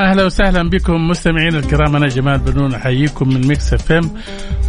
أهلا 0.00 0.24
وسهلا 0.24 0.70
بكم 0.70 1.08
مستمعينا 1.08 1.58
الكرام. 1.58 1.96
أنا 1.96 2.08
جمال 2.08 2.38
بنون 2.38 2.74
أحييكم 2.74 3.28
من 3.28 3.46
ميكس 3.46 3.72
إف 3.72 3.92
إم. 3.92 4.10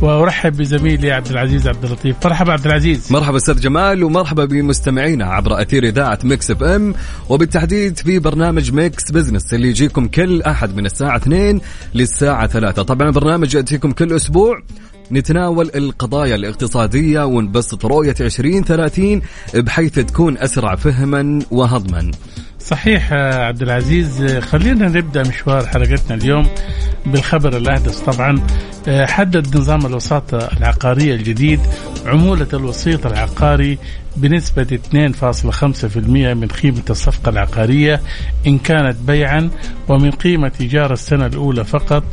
وأرحب 0.02 0.58
بزميلي 0.58 1.12
عبد 1.12 1.28
العزيز 1.28 1.68
عبد 1.68 1.86
اللطيف. 1.86 2.16
مرحبا 2.26 2.54
عبد 2.54 2.66
العزيز. 2.66 3.12
مرحبا 3.12 3.38
أستاذ 3.38 3.60
جمال 3.60 4.04
ومرحبا 4.04 4.46
بمستمعينا 4.46 5.26
عبر 5.26 5.62
أثير 5.62 5.84
إذاعة 5.84 6.20
ميكس 6.24 6.52
إف 6.52 6.64
إم. 6.64 6.94
وبالتحديد 7.30 7.98
في 7.98 8.20
برنامج 8.20 8.74
ميكس 8.74 9.12
بزنس 9.12 9.54
اللي 9.54 9.68
يجيكم 9.68 10.08
كل 10.08 10.42
أحد 10.42 10.76
من 10.76 10.86
الساعة 10.86 11.18
2 11.18 11.62
للساعة 11.94 12.48
3 12.48 12.84
طبعا 12.84 13.12
برنامج 13.12 13.56
يأتيكم 13.56 13.92
كل 13.92 14.16
أسبوع. 14.16 14.62
نتناول 15.12 15.72
القضايا 15.76 16.36
الاقتصادية 16.36 17.26
ونبسط 17.26 17.86
رؤية 17.86 18.16
2030 18.22 19.22
بحيث 19.56 20.00
تكون 20.00 20.38
أسرع 20.38 20.76
فهما 20.76 21.40
وهضما. 21.52 22.12
صحيح 22.66 23.14
آه، 23.14 23.46
عبد 23.46 23.62
العزيز 23.62 24.22
آه، 24.22 24.40
خلينا 24.40 24.88
نبدأ 24.90 25.22
مشوار 25.22 25.66
حلقتنا 25.68 26.16
اليوم 26.16 26.48
بالخبر 27.06 27.58
الأحدث. 27.58 28.00
طبعا 28.00 28.42
آه، 28.88 29.06
حدد 29.06 29.58
نظام 29.58 29.86
الوساطه 29.86 30.38
العقاريه 30.58 31.16
الجديد. 31.16 31.60
عمولة 32.06 32.48
الوسيط 32.54 33.06
العقاري 33.06 33.78
بنسبة 34.18 34.68
2.5% 34.94 36.34
من 36.34 36.48
قيمة 36.48 36.84
الصفقة 36.90 37.30
العقارية 37.30 38.02
إن 38.48 38.58
كانت 38.58 38.98
بيعا 39.08 39.50
ومن 39.90 40.12
قيمة 40.12 40.52
إيجار 40.62 40.94
السنة 40.94 41.26
الأولى 41.26 41.64
فقط 41.64 42.04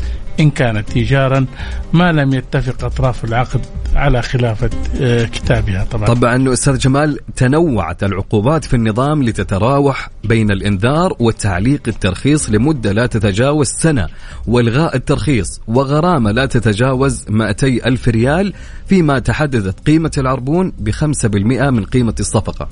إن 0.40 0.50
كانت 0.50 0.88
تجارا 0.92 1.46
ما 1.92 2.12
لم 2.12 2.34
يتفق 2.34 2.84
أطراف 2.84 3.24
العقد 3.24 3.60
على 3.94 4.22
خلافة 4.22 4.70
آه، 5.00 5.25
كتابها 5.25 5.84
طبعا. 5.84 6.06
طبعا 6.06 6.53
أستاذ 6.53 6.78
جمال 6.78 7.19
تنوعت 7.36 8.05
العقوبات 8.05 8.64
في 8.64 8.75
النظام 8.75 9.22
لتتراوح 9.22 10.11
بين 10.25 10.50
الإنذار 10.50 11.17
وتعليق 11.19 11.80
الترخيص 11.89 12.50
لمدة 12.50 12.92
لا 12.92 13.06
تتجاوز 13.06 13.67
سنة 13.67 14.08
والغاء 14.47 14.97
الترخيص 14.97 15.61
وغرامة 15.67 16.30
لا 16.30 16.47
تتجاوز 16.47 17.25
200 17.28 17.67
ألف 17.67 18.08
ريال 18.08 18.53
فيما 18.86 19.19
تحددت 19.19 19.86
قيمة 19.86 20.12
العربون 20.19 20.73
ب 20.78 20.91
5% 20.91 21.70
من 21.70 21.84
قيمة 21.84 22.14
الصفقة. 22.20 22.69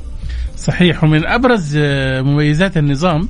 صحيح 0.57 1.05
ومن 1.05 1.27
أبرز 1.27 1.77
آه، 1.77 2.23
مميزات 2.23 2.77
النظام 2.77 3.29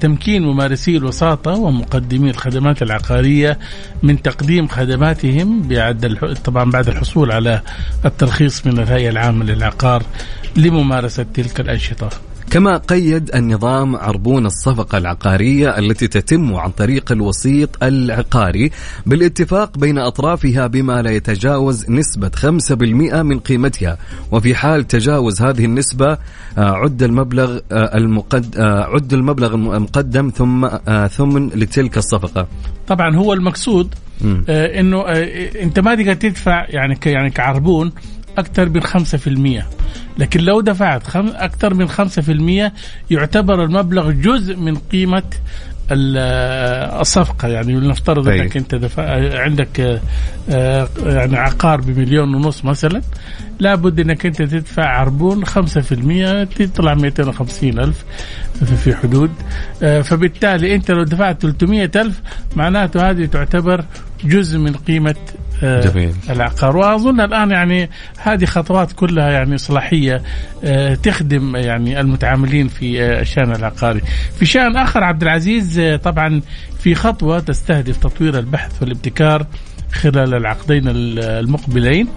تمكين 0.00 0.42
ممارسي 0.42 0.96
الوساطة 0.96 1.50
ومقدمي 1.50 2.30
الخدمات 2.30 2.82
العقارية 2.82 3.58
من 4.02 4.22
تقديم 4.22 4.68
خدماتهم 4.68 5.62
بعد 5.62 6.36
طبعا 6.44 6.70
بعد 6.70 6.88
الحصول 6.88 7.32
على 7.32 7.60
الترخيص 8.04 8.66
من 8.66 8.78
الهيئة 8.78 9.10
العامة 9.10 9.44
للعقار 9.44 10.02
لممارسة 10.56 11.26
تلك 11.34 11.60
الأنشطة. 11.60 12.10
كما 12.52 12.76
قيد 12.76 13.34
النظام 13.34 13.96
عربون 13.96 14.46
الصفقة 14.46 14.98
العقارية 14.98 15.78
التي 15.78 16.08
تتم 16.08 16.54
عن 16.54 16.70
طريق 16.70 17.12
الوسيط 17.12 17.84
العقاري 17.84 18.70
بالاتفاق 19.06 19.78
بين 19.78 19.98
أطرافها 19.98 20.66
بما 20.66 21.02
لا 21.02 21.10
يتجاوز 21.10 21.90
نسبة 21.90 22.28
5% 22.28 23.14
من 23.22 23.38
قيمتها 23.38 23.98
وفي 24.32 24.54
حال 24.54 24.86
تجاوز 24.86 25.42
هذه 25.42 25.64
النسبة 25.64 26.12
آه، 26.12 26.18
عد 26.58 27.02
المبلغ 27.02 27.58
آه، 27.72 27.96
المقد 27.96 28.56
آه، 28.56 28.84
عد 28.84 29.12
المبلغ 29.12 29.54
المقدم 29.54 30.30
ثم 30.30 30.68
ثمن 31.08 31.48
لتلك 31.48 31.98
الصفقة 31.98 32.48
طبعا 32.88 33.16
هو 33.16 33.32
المقصود. 33.32 33.94
آه 34.48 34.80
إنه 34.80 35.00
آه 35.00 35.62
أنت 35.62 35.78
ما 35.78 35.94
تقدر 35.94 36.14
تدفع 36.14 36.66
يعني 36.68 36.98
يعني 37.06 37.30
كعربون 37.30 37.92
أكثر 38.38 38.68
من 38.68 38.82
5% 38.82 39.64
لكن 40.18 40.40
لو 40.40 40.60
دفعت 40.60 41.06
خم 41.06 41.26
أكثر 41.34 41.74
من 41.74 41.88
5% 41.88 42.72
يعتبر 43.10 43.64
المبلغ 43.64 44.10
جزء 44.10 44.56
من 44.56 44.76
قيمة 44.76 45.22
ال- 45.90 46.16
آه، 46.18 47.00
الصفقة 47.00 47.48
يعني 47.48 47.72
لنفترض 47.72 48.24
طيب. 48.24 48.40
أنك 48.40 48.56
أنت 48.56 48.74
دفع 48.74 49.02
عندك 49.42 49.80
آه، 49.80 50.00
آه، 50.50 50.88
يعني 51.06 51.36
عقار 51.36 51.80
بمليون 51.80 52.34
ونص 52.34 52.64
مثلا 52.64 53.02
لابد 53.62 54.00
إنك 54.00 54.26
أنت 54.26 54.42
تدفع 54.42 54.84
عربون 54.86 55.44
5% 55.46 56.44
تطلع 56.56 56.94
250 56.94 57.78
ألف 57.78 58.04
في- 58.84 58.94
حدود 58.94 59.30
آه، 59.82 60.00
فبالتالي 60.00 60.74
أنت 60.74 60.90
لو 60.90 61.02
دفعت 61.02 61.42
300 61.42 61.90
ألف 61.96 62.20
معناته 62.56 63.10
هذه 63.10 63.24
تعتبر 63.24 63.84
جزء 64.24 64.58
من 64.58 64.72
قيمة 64.72 65.14
آه، 65.62 65.80
جميل. 65.80 66.12
العقار 66.30 66.76
وأظن 66.76 67.20
الآن 67.20 67.50
يعني 67.50 67.90
هذه 68.18 68.44
خطوات 68.44 68.92
كلها 68.92 69.30
يعني 69.30 69.54
اصلاحيه 69.54 70.22
آه، 70.64 70.94
تخدم 70.94 71.56
يعني 71.56 72.00
المتعاملين 72.00 72.68
في 72.68 73.02
الشأن 73.20 73.52
العقاري. 73.52 74.00
في 74.38 74.46
شأن 74.46 74.76
آخر 74.76 75.04
عبد 75.04 75.22
العزيز 75.22 75.80
طبعا 76.04 76.40
في 76.80 76.94
خطوة 76.94 77.40
تستهدف 77.40 77.96
تطوير 77.96 78.38
البحث 78.38 78.82
والابتكار 78.82 79.46
خلال 79.92 80.34
العقدين 80.34 80.88
ال- 80.88 81.18
المقبلين 81.18 82.08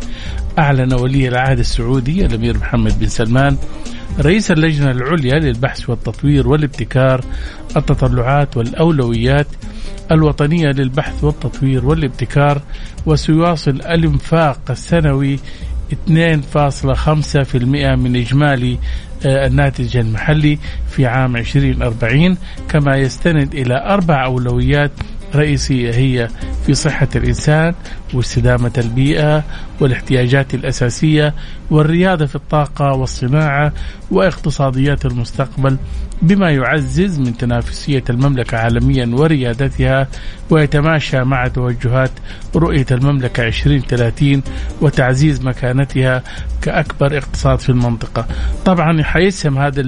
أعلن 0.60 0.94
ولي 0.94 1.28
العهد 1.28 1.60
السعودي 1.60 2.26
الأمير 2.26 2.58
محمد 2.58 3.00
بن 3.00 3.08
سلمان 3.08 3.58
رئيس 4.20 4.52
اللجنة 4.52 4.92
العليا 4.92 5.40
للبحث 5.40 5.90
والتطوير 5.90 6.48
والابتكار 6.48 7.22
التطلعات 7.78 8.58
والأولويات 8.58 9.48
الوطنية 10.12 10.68
للبحث 10.72 11.24
والتطوير 11.24 11.86
والابتكار 11.86 12.62
وسيواصل 13.06 13.72
الإنفاق 13.72 14.60
السنوي 14.70 15.40
2.5% 15.92 17.56
من 17.96 18.16
إجمالي 18.16 18.80
آه، 19.26 19.48
الناتج 19.48 19.98
المحلي 19.98 20.60
في 20.90 21.06
عام 21.06 21.36
2040 21.36 22.38
كما 22.70 22.96
يستند 22.98 23.54
إلى 23.56 23.84
أربع 23.86 24.26
أولويات 24.26 24.92
رئيسية 25.36 25.92
هي 25.92 26.28
في 26.66 26.74
صحة 26.74 27.08
الإنسان 27.16 27.74
واستدامة 28.14 28.72
البيئة 28.78 29.44
والاحتياجات 29.82 30.54
الأساسية 30.54 31.34
والريادة 31.72 32.26
في 32.26 32.36
الطاقة 32.36 32.94
والصناعة 32.94 33.74
وإقتصاديات 34.12 35.06
المستقبل 35.06 35.78
بما 36.22 36.52
يعزز 36.52 37.20
من 37.20 37.38
تنافسية 37.38 38.04
المملكة 38.10 38.58
عالميا 38.58 39.06
وريادتها 39.14 40.08
ويتماشى 40.50 41.24
مع 41.24 41.48
توجهات 41.48 42.12
رؤية 42.56 42.86
المملكة 42.92 43.48
2030 43.48 44.44
وتعزيز 44.82 45.46
مكانتها 45.46 46.24
كأكبر 46.62 47.18
اقتصاد 47.18 47.60
في 47.60 47.70
المنطقة. 47.70 48.26
طبعا 48.66 49.04
حيسهم 49.04 49.58
هذا 49.58 49.82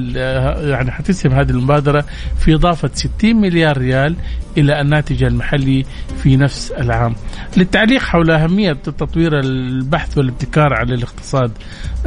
يعني 0.69 0.91
حتسهم 0.91 1.31
هذه 1.31 1.49
المبادرة 1.49 2.05
في 2.39 2.53
إضافة 2.53 2.89
60 2.93 3.35
مليار 3.35 3.77
ريال 3.77 4.15
إلى 4.57 4.81
الناتج 4.81 5.23
المحلي 5.23 5.85
في 6.23 6.37
نفس 6.37 6.71
العام. 6.71 7.15
للتعليق 7.57 8.01
حول 8.01 8.31
أهمية 8.31 8.73
تطوير 8.73 9.39
البحث 9.39 10.17
والابتكار 10.17 10.73
على 10.73 10.93
الاقتصاد 10.93 11.51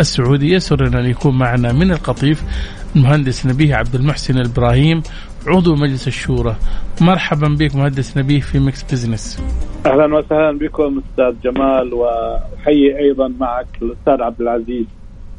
السعودي 0.01 0.53
يسرنا 0.55 1.01
أن 1.01 1.07
يكون 1.07 1.39
معنا 1.39 1.73
من 1.73 1.91
القطيف 1.91 2.43
المهندس 2.97 3.47
نبيه 3.47 3.75
عبد 3.75 3.95
المحسن 3.95 4.39
الابراهيم 4.39 5.03
عضو 5.47 5.75
مجلس 5.75 6.09
الشورى. 6.09 6.57
مرحبا 7.01 7.49
بك 7.49 7.75
مهندس 7.75 8.17
نبيه 8.17 8.41
في 8.41 8.59
ميكس 8.59 8.83
بزنس. 8.83 9.43
أهلا 9.87 10.17
وسهلا 10.17 10.59
بكم 10.59 11.03
أستاذ 11.11 11.35
جمال 11.45 11.95
وأحيي 11.95 12.99
أيضا 12.99 13.29
معك 13.41 13.67
الأستاذ 13.83 14.23
عبد 14.23 14.41
العزيز 14.41 14.87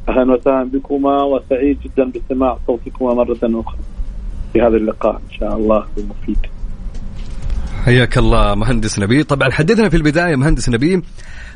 أهلا 0.08 0.32
وسهلا 0.32 0.64
بكما 0.64 1.22
وسعيد 1.22 1.78
جدا 1.84 2.10
باستماع 2.10 2.58
صوتكما 2.66 3.14
مرة 3.14 3.38
أخرى 3.42 3.78
في 4.52 4.60
هذا 4.60 4.76
اللقاء 4.76 5.14
إن 5.14 5.38
شاء 5.38 5.56
الله 5.56 5.86
المفيد. 5.98 6.38
حياك 7.84 8.18
الله 8.18 8.54
مهندس 8.54 8.98
نبيه 8.98 9.22
طبعا 9.24 9.50
حدثنا 9.50 9.88
في 9.88 9.96
البداية 9.96 10.36
مهندس 10.36 10.68
نبيه 10.68 11.02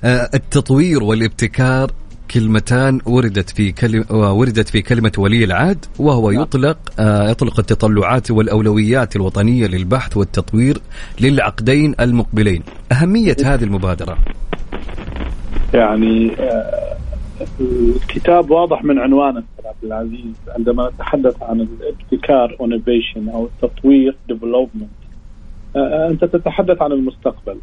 آه، 0.05 0.31
التطوير 0.35 1.03
والابتكار 1.03 1.91
كلمتان 2.31 3.01
وردت 3.07 3.51
في 3.51 3.73
كلمة 3.73 4.05
وردت 4.11 4.69
في 4.69 4.83
كلمة 4.83 5.13
ولي 5.19 5.45
العهد 5.45 5.85
وهو 5.99 6.31
نعم. 6.31 6.43
يطلق 6.43 6.79
آه، 6.99 7.31
يطلق 7.31 7.59
التطلعات 7.59 8.31
والأولويات 8.31 9.17
الوطنية 9.17 9.67
للبحث 9.67 10.17
والتطوير 10.17 10.79
للعقدين 11.21 11.95
المقبلين. 12.01 12.63
أهمية 12.93 13.37
هذه 13.45 13.65
المبادرة. 13.65 14.19
يعني 15.75 16.33
آه، 16.41 16.97
الكتاب 17.61 18.51
واضح 18.51 18.85
من 18.85 18.99
عنوانه 18.99 19.43
عبد 19.65 19.85
العزيز 19.85 20.35
عندما 20.49 20.91
نتحدث 20.95 21.43
عن 21.43 21.61
الابتكار 21.61 22.57
innovation 22.61 23.29
أو 23.29 23.47
التطوير 23.47 24.17
development 24.29 24.91
آه، 25.77 26.09
أنت 26.11 26.25
تتحدث 26.25 26.83
عن 26.83 26.93
المستقبل 26.93 27.59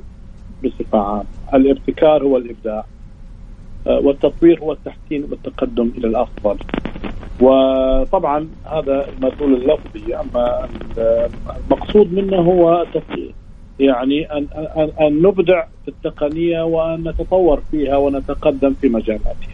بصفة 0.64 1.00
عامة. 1.00 1.26
الابتكار 1.54 2.24
هو 2.24 2.38
الإبداع. 2.38 2.86
والتطوير 3.86 4.60
هو 4.60 4.72
التحسين 4.72 5.28
والتقدم 5.32 5.92
إلى 5.98 6.08
الأفضل 6.08 6.58
وطبعا 7.42 8.48
هذا 8.66 9.08
المدلول 9.10 9.54
اللفظي 9.54 10.16
أما 10.16 10.68
المقصود 11.68 12.14
منه 12.14 12.38
هو 12.38 12.86
يعني 13.80 14.32
ان 14.32 14.48
ان, 15.00 15.22
نبدع 15.22 15.66
في 15.86 15.88
التقنية 15.88 16.62
وأن 16.64 17.08
نتطور 17.08 17.62
فيها 17.72 17.98
ونتقدم 17.98 18.74
في 18.82 18.90
مجالاتها. 18.90 19.54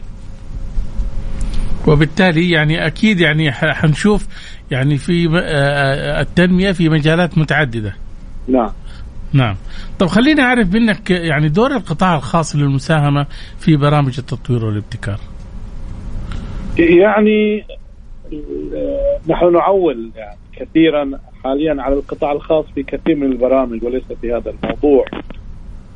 وبالتالي 1.87 2.51
يعني 2.51 2.85
أكيد 2.85 3.19
يعني 3.19 3.51
حنشوف 3.51 4.27
يعني 4.71 4.97
في 4.97 5.27
آه، 5.27 5.39
آه، 5.39 6.21
التنمية 6.21 6.71
في 6.71 6.89
مجالات 6.89 7.37
متعددة. 7.37 7.95
نعم. 8.47 8.71
نعم. 9.33 9.55
طب 9.99 10.07
خليني 10.07 10.41
أعرف 10.41 10.73
منك 10.73 11.11
يعني 11.11 11.49
دور 11.49 11.71
القطاع 11.71 12.15
الخاص 12.15 12.55
للمساهمة 12.55 13.25
في 13.59 13.75
برامج 13.75 14.15
التطوير 14.19 14.65
والابتكار. 14.65 15.19
يعني 16.77 17.65
نحن 19.27 19.53
نعول 19.53 20.11
يعني 20.15 20.37
كثيرا 20.53 21.11
حاليا 21.43 21.75
على 21.79 21.95
القطاع 21.95 22.31
الخاص 22.31 22.65
في 22.75 22.83
كثير 22.83 23.15
من 23.15 23.31
البرامج 23.31 23.83
وليس 23.83 24.03
في 24.21 24.33
هذا 24.33 24.53
الموضوع. 24.63 25.05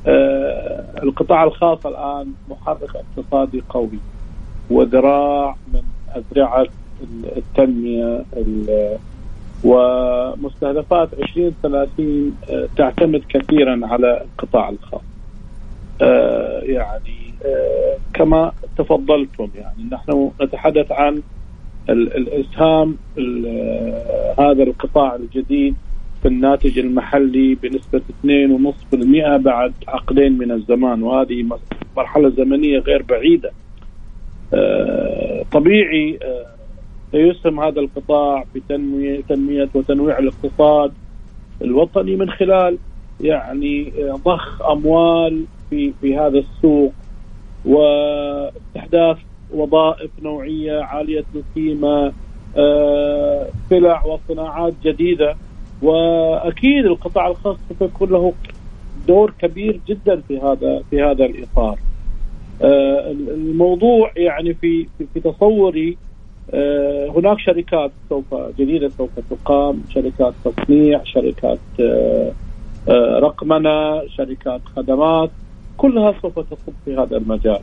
آه 0.08 1.04
القطاع 1.04 1.44
الخاص 1.44 1.86
الآن 1.86 2.34
محرك 2.50 2.90
اقتصادي 2.96 3.64
قوي 3.70 4.00
وذراع 4.70 5.56
من 5.74 5.82
أذرعة 6.16 6.66
التنمية 7.38 8.26
ومستهدفات 9.64 11.10
2030 11.14 12.36
آه، 12.50 12.68
تعتمد 12.78 13.24
كثيرا 13.30 13.80
على 13.84 14.22
القطاع 14.22 14.70
الخاص. 14.70 15.02
آه، 16.02 16.60
يعني 16.60 17.34
آه، 17.46 17.98
كما 18.14 18.52
تفضلتم 18.78 19.50
يعني 19.56 19.84
نحن 19.92 20.32
نتحدث 20.42 20.92
عن 20.92 21.22
الإسهام 21.90 22.98
هذا 24.40 24.64
القطاع 24.64 25.16
الجديد 25.16 25.76
في 26.22 26.28
الناتج 26.28 26.80
المحلي 26.80 27.56
بنسبة 27.56 28.02
2.5% 28.24 29.38
بعد 29.38 29.74
عقدين 29.88 30.38
من 30.38 30.52
الزمان 30.52 31.04
وهذه 31.04 31.50
مرحلة 31.98 32.30
زمنية 32.30 32.80
غير 32.80 33.04
بعيدة. 33.10 33.52
طبيعي 35.52 36.20
سيسهم 37.14 37.60
هذا 37.60 37.80
القطاع 37.80 38.46
في 38.54 38.62
تنمية 39.30 39.70
وتنويع 39.74 40.20
الاقتصاد 40.20 40.92
الوطني 41.62 42.16
من 42.16 42.30
خلال 42.30 42.78
يعني 43.22 43.94
ضخ 44.26 44.62
أموال 44.62 45.46
في 45.70 45.94
في 46.02 46.18
هذا 46.18 46.40
السوق 46.40 46.94
واستحداث 47.66 49.18
وظائف 49.54 50.12
نوعية 50.22 50.82
عالية 50.82 51.26
القيمة 51.36 52.14
آه، 52.58 53.48
سلع 53.70 54.04
وصناعات 54.06 54.74
جديدة 54.84 55.36
وأكيد 55.82 56.86
القطاع 56.86 57.28
الخاص 57.28 57.58
سيكون 57.80 58.10
له 58.10 58.34
دور 59.08 59.34
كبير 59.40 59.80
جدا 59.88 60.22
في 60.28 60.40
هذا 60.40 60.84
في 60.90 61.02
هذا 61.02 61.26
الإطار. 61.26 61.80
آه، 62.62 63.12
الموضوع 63.12 64.12
يعني 64.16 64.54
في 64.54 64.88
في 65.14 65.20
تصوري 65.20 65.98
هناك 67.16 67.40
شركات 67.40 67.92
سوف 68.10 68.26
جديدة 68.60 68.90
سوف 68.90 69.10
تقام 69.30 69.84
شركات 69.94 70.34
تصنيع 70.46 71.04
شركات 71.04 71.60
آه، 71.80 72.32
آه، 72.90 73.20
رقمنة 73.20 74.08
شركات 74.08 74.62
خدمات 74.76 75.30
كلها 75.78 76.14
سوف 76.22 76.40
تصب 76.40 76.74
في 76.86 76.96
هذا 76.96 77.18
المجال. 77.18 77.60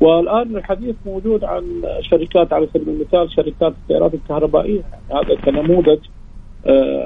والآن 0.00 0.56
الحديث 0.56 0.94
موجود 1.06 1.44
عن 1.44 1.82
شركات 2.00 2.52
على 2.52 2.68
سبيل 2.74 2.88
المثال 2.88 3.32
شركات 3.32 3.72
السيارات 3.82 4.14
الكهربائية. 4.14 4.82
هذا 5.10 5.34
كنموذج 5.44 5.98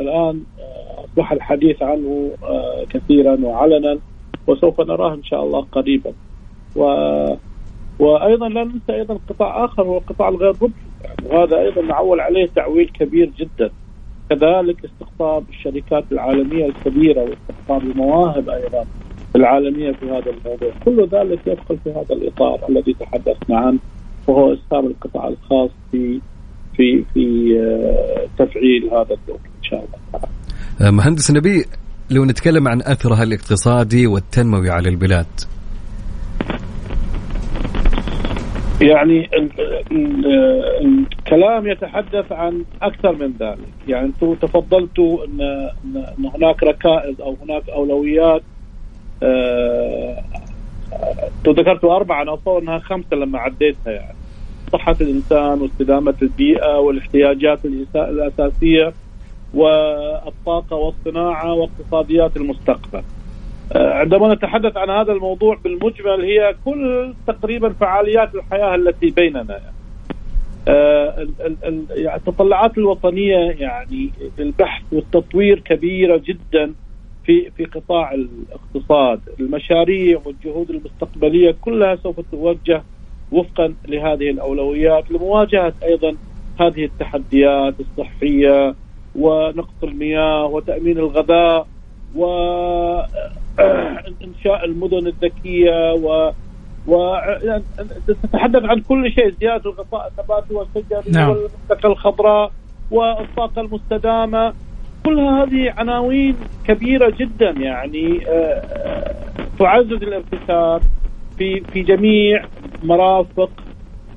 الآن 0.00 0.43
أصبح 1.05 1.33
الحديث 1.33 1.83
عنه 1.83 2.31
كثيرا 2.91 3.38
وعلنا 3.43 3.99
وسوف 4.47 4.81
نراه 4.81 5.15
إن 5.15 5.25
شاء 5.25 5.43
الله 5.43 5.67
قريبا. 5.73 6.12
و 6.76 6.85
وأيضا 7.99 8.49
لا 8.49 8.65
ننسى 8.65 8.93
أيضا 8.93 9.19
قطاع 9.29 9.65
آخر 9.65 9.83
هو 9.83 9.99
القطاع 9.99 10.29
الغير 10.29 10.49
ربحي 10.49 10.90
وهذا 11.25 11.58
أيضا 11.58 11.82
نعول 11.82 12.20
عليه 12.20 12.49
تعويل 12.56 12.88
كبير 12.88 13.31
جدا 13.38 13.70
كذلك 14.31 14.85
استقطاب 14.85 15.44
الشركات 15.49 16.05
العالمية 16.12 16.67
الكبيرة 16.67 17.20
واستقطاب 17.20 17.82
المواهب 17.82 18.49
أيضا 18.49 18.85
العالمية 19.37 19.93
في 19.93 20.06
هذا 20.06 20.31
الموضوع، 20.31 20.73
كل 20.85 21.08
ذلك 21.12 21.47
يدخل 21.47 21.79
في 21.85 21.91
هذا 21.91 22.14
الإطار 22.14 22.69
الذي 22.69 22.94
تحدثنا 23.00 23.58
عنه 23.58 23.79
وهو 24.26 24.55
إسهام 24.55 24.87
القطاع 24.87 25.29
الخاص 25.29 25.70
في 25.93 26.20
في 26.76 27.05
في 27.14 27.56
آه، 27.61 28.44
تفعيل 28.44 28.85
هذا 28.85 29.14
الدور 29.14 29.38
إن 29.58 29.62
شاء 29.62 29.85
الله. 29.85 30.20
آه، 30.81 30.91
مهندس 30.91 31.31
نبي 31.31 31.64
لو 32.11 32.25
نتكلم 32.25 32.69
عن 32.69 32.81
أثرها 32.81 33.23
الاقتصادي 33.23 34.06
والتنموي 34.06 34.70
على 34.70 34.88
البلاد 34.88 35.26
يعني 38.81 39.31
الكلام 40.82 41.67
يتحدث 41.67 42.32
عن 42.32 42.65
أكثر 42.82 43.12
من 43.12 43.32
ذلك، 43.41 43.88
يعني 43.88 44.06
أنتم 44.06 44.35
تفضلتوا 44.35 45.25
ان 45.25 45.41
ان 46.19 46.31
هناك 46.35 46.62
ركائز 46.62 47.21
أو 47.21 47.37
هناك 47.43 47.69
أولويات 47.69 48.43
آه، 49.23 50.23
أنتم 51.38 51.52
ذكرتوا 51.62 51.97
أربعة 51.97 52.23
أنا 52.23 52.35
اتصور 52.35 52.62
أنها 52.62 52.78
خمسة 52.78 53.16
لما 53.16 53.38
عديتها 53.38 53.93
يعني 53.93 54.14
صحة 54.73 54.97
الإنسان 55.00 55.61
واستدامة 55.61 56.14
البيئة 56.23 56.78
والاحتياجات 56.78 57.64
الأساسية 57.95 58.95
والطاقة 59.55 60.76
والصناعة 60.76 61.52
واقتصاديات 61.52 62.37
المستقبل. 62.37 63.02
آه، 63.73 63.93
عندما 63.93 64.35
نتحدث 64.35 64.77
عن 64.77 64.91
هذا 64.91 65.12
الموضوع 65.12 65.59
بالمجمل 65.65 66.25
هي 66.25 66.55
كل 66.65 67.15
تقريبا 67.27 67.69
فعاليات 67.69 68.35
الحياة 68.35 68.75
التي 68.75 69.11
بيننا 69.11 69.59
يعني. 69.59 69.81
التطلعات 72.17 72.79
الوطنية 72.79 73.37
يعني 73.37 74.11
البحث 74.39 74.83
والتطوير 74.93 75.59
كبيرة 75.59 76.23
جدا 76.27 76.75
في 77.25 77.50
في 77.50 77.65
قطاع 77.65 78.15
الاقتصاد، 78.15 79.21
المشاريع 79.41 80.21
والجهود 80.25 80.71
المستقبلية 80.71 81.57
كلها 81.61 81.97
سوف 81.97 82.21
توجه 82.33 82.83
وفقا 83.33 83.75
لهذه 83.89 84.31
الأولويات 84.31 85.11
لمواجهة 85.11 85.73
أيضا 85.83 86.17
هذه 86.61 86.85
التحديات 86.85 87.75
الصحية 87.81 88.75
ونقص 89.15 89.83
المياه 89.83 90.45
وتأمين 90.45 90.99
الغذاء 90.99 91.67
وانشاء 93.61 94.64
المدن 94.64 95.07
الذكية 95.07 95.93
و 95.93 96.33
و 96.87 97.17
تتحدث 98.07 98.64
عن 98.64 98.81
كل 98.81 99.12
شيء 99.12 99.35
زياده 99.40 99.71
الغطاء 99.71 100.12
النباتي 100.19 100.55
والشجري 100.55 101.12
نعم. 101.12 101.31
والمنطقة 101.31 101.93
الخضراء 101.93 102.52
والطاقه 102.90 103.61
المستدامة 103.61 104.52
كلها 105.05 105.45
هذه 105.45 105.75
عناوين 105.79 106.37
كبيرة 106.64 107.12
جدا 107.19 107.50
يعني 107.50 108.29
آه، 108.29 109.14
تعزز 109.59 109.93
الابتكار 109.93 110.81
في 111.38 111.61
في 111.73 111.83
جميع 111.83 112.45
مرافق 112.83 113.50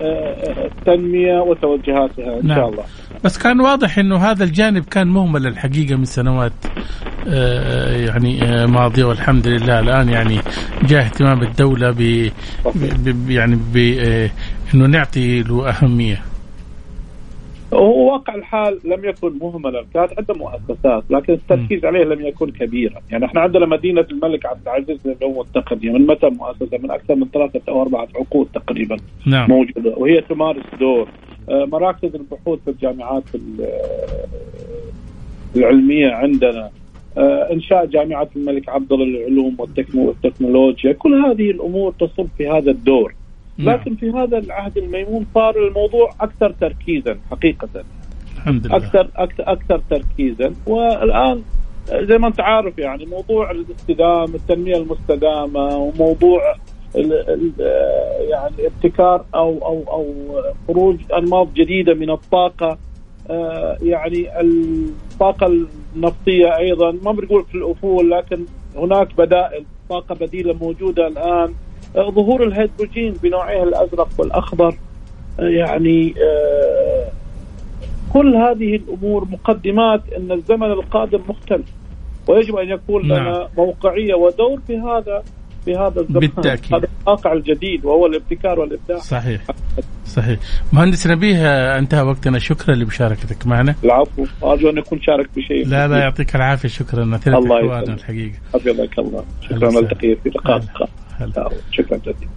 التنمية 0.01 1.39
وتوجهاتها 1.39 2.39
إن 2.39 2.47
نعم. 2.47 2.57
شاء 2.57 2.69
الله. 2.69 2.83
بس 3.23 3.37
كان 3.37 3.61
واضح 3.61 3.99
إنه 3.99 4.17
هذا 4.17 4.43
الجانب 4.43 4.85
كان 4.85 5.07
مهمل 5.07 5.47
الحقيقة 5.47 5.95
من 5.95 6.05
سنوات 6.05 6.51
آه، 6.65 7.12
يعني 7.27 8.43
آه، 8.43 8.65
ماضيه 8.65 9.03
والحمد 9.03 9.47
لله. 9.47 9.79
الآن 9.79 10.09
يعني 10.09 10.39
جاء 10.83 11.05
اهتمام 11.05 11.41
الدولة 11.41 11.91
ب 11.91 12.29
يعني 13.29 13.57
ب 13.73 13.77
آه، 13.99 14.29
إنه 14.73 14.85
نعطي 14.85 15.43
له 15.43 15.69
أهمية. 15.69 16.21
هو 17.73 18.11
واقع 18.11 18.35
الحال 18.35 18.79
لم 18.85 19.05
يكن 19.05 19.31
مهملا 19.41 19.85
كانت 19.93 20.11
عدة 20.17 20.33
مؤسسات 20.33 21.03
لكن 21.09 21.33
التركيز 21.33 21.85
عليه 21.85 22.03
لم 22.03 22.25
يكن 22.25 22.51
كبيرا. 22.51 23.01
يعني 23.11 23.25
إحنا 23.25 23.41
عندنا 23.41 23.65
مدينة 23.65 24.05
الملك 24.11 24.45
عبد 24.45 24.61
العزيز 24.67 24.97
للعلوم 25.05 25.37
والتقنيه 25.37 25.91
من 25.91 26.07
متى 26.07 26.29
مؤسسة؟ 26.29 26.77
من 26.77 26.91
أكثر 26.91 27.15
من 27.15 27.27
ثلاثة 27.33 27.61
أو 27.69 27.81
أربعة 27.81 28.07
عقود 28.15 28.47
تقريبا 28.53 28.97
نعم. 29.25 29.49
موجودة 29.49 29.93
وهي 29.97 30.21
تمارس 30.21 30.63
دور 30.79 31.07
آه، 31.49 31.65
مراكز 31.65 32.15
البحوث 32.15 32.59
في 32.65 32.71
الجامعات 32.71 33.23
العلمية 35.55 36.11
عندنا. 36.11 36.65
آه، 36.65 36.82
إنشاء 37.51 37.85
جامعة 37.85 38.29
الملك 38.35 38.69
عبد 38.69 38.91
الله 38.91 39.05
للعلوم 39.05 39.55
والتكنولوجيا. 39.95 40.93
كل 40.93 41.25
هذه 41.25 41.51
الأمور 41.51 41.93
تصب 41.99 42.27
في 42.37 42.49
هذا 42.49 42.71
الدور. 42.71 43.15
نعم. 43.57 43.69
لكن 43.69 43.95
في 43.95 44.09
هذا 44.09 44.37
العهد 44.37 44.77
الميمون 44.77 45.25
صار 45.33 45.67
الموضوع 45.67 46.09
أكثر 46.21 46.51
تركيزا 46.61 47.17
حقيقة. 47.31 47.69
الحمد 48.35 48.67
لله. 48.67 48.77
أكثر 48.77 49.07
أكثر, 49.15 49.43
أكثر 49.51 49.81
تركيزا. 49.89 50.53
والآن 50.67 51.41
زي 51.91 52.17
ما 52.17 52.27
أنت 52.27 52.41
عارف 52.41 52.77
يعني 52.77 53.05
موضوع 53.05 53.51
الاستدامة 53.51 54.35
التنمية 54.35 54.77
المستدامة 54.77 55.77
وموضوع 55.77 56.55
ال 56.95 57.53
يعني 58.29 58.67
ابتكار 58.67 59.25
أو 59.35 59.57
أو 59.65 59.83
أو 59.87 60.13
خروج 60.67 60.97
أنماط 61.17 61.47
جديدة 61.55 61.93
من 61.93 62.09
الطاقة. 62.09 62.69
آه، 62.69 62.77
يعني 63.81 64.41
الطاقة 64.41 65.65
النفطية 65.95 66.57
أيضا 66.57 66.91
ما 66.91 67.11
بنقول 67.11 67.45
في 67.45 67.55
الأفول 67.55 68.11
لكن 68.11 68.45
هناك 68.75 69.17
بدائل 69.17 69.65
طاقة 69.89 70.15
بديلة 70.15 70.53
موجودة 70.53 71.07
الآن. 71.07 71.53
آه، 71.95 72.09
ظهور 72.09 72.43
الهيدروجين 72.43 73.13
بنوعيه 73.23 73.63
الأزرق 73.63 74.09
والأخضر 74.17 74.75
آه، 75.39 75.43
يعني 75.43 76.13
كل 78.13 78.35
هذه 78.35 78.75
الأمور 78.75 79.27
مقدمات 79.31 80.01
إن 80.17 80.31
الزمن 80.31 80.71
القادم 80.71 81.19
مختلف. 81.29 81.65
ويجب 82.27 82.55
أن 82.55 82.69
يكون 82.69 83.07
نعم. 83.07 83.19
لنا 83.19 83.49
موقعية 83.57 84.13
ودور 84.13 84.59
في 84.67 84.77
هذا. 84.77 85.23
في 85.65 85.75
هذا 85.75 86.01
الزمان. 86.01 86.19
بالتأكيد. 86.19 86.73
هذا 86.73 86.87
الواقع 87.01 87.33
الجديد 87.33 87.85
وهو 87.85 88.05
الابتكار 88.05 88.59
والإبداع. 88.59 88.97
صحيح. 88.97 89.41
صحيح. 90.05 90.39
مهندس 90.73 91.07
نبيه 91.07 91.77
انتهى 91.77 92.01
وقتنا. 92.01 92.39
شكرا 92.39 92.75
لمشاركتك 92.75 93.47
معنا. 93.47 93.75
العفو. 93.83 94.25
أرجو 94.43 94.69
أن 94.69 94.77
اكون 94.77 95.01
شارك 95.01 95.29
بشيء. 95.35 95.67
لا 95.67 95.87
لا 95.87 95.97
يعطيك 95.97 96.35
العافية. 96.35 96.69
شكرا. 96.69 97.03
الله 97.03 97.17
يسلمك. 97.17 97.89
الحقيقة. 97.89 98.35
حفظك 98.53 98.99
الله. 98.99 99.23
شكرا. 99.41 99.81
نلتقي 99.81 100.15
في 100.23 100.29
لقاء 100.29 100.63
شكرا 101.71 101.97
جزيلا. 101.97 102.29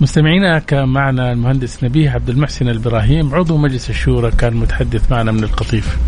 مستمعينا 0.00 0.58
كان 0.58 0.88
معنا 0.88 1.32
المهندس 1.32 1.84
نبيه 1.84 2.10
عبد 2.10 2.28
المحسن 2.28 2.68
الابراهيم 2.68 3.34
عضو 3.34 3.56
مجلس 3.56 3.90
الشورى 3.90 4.30
كان 4.30 4.54
متحدث 4.54 5.12
معنا 5.12 5.32
من 5.32 5.44
القطيف. 5.44 5.98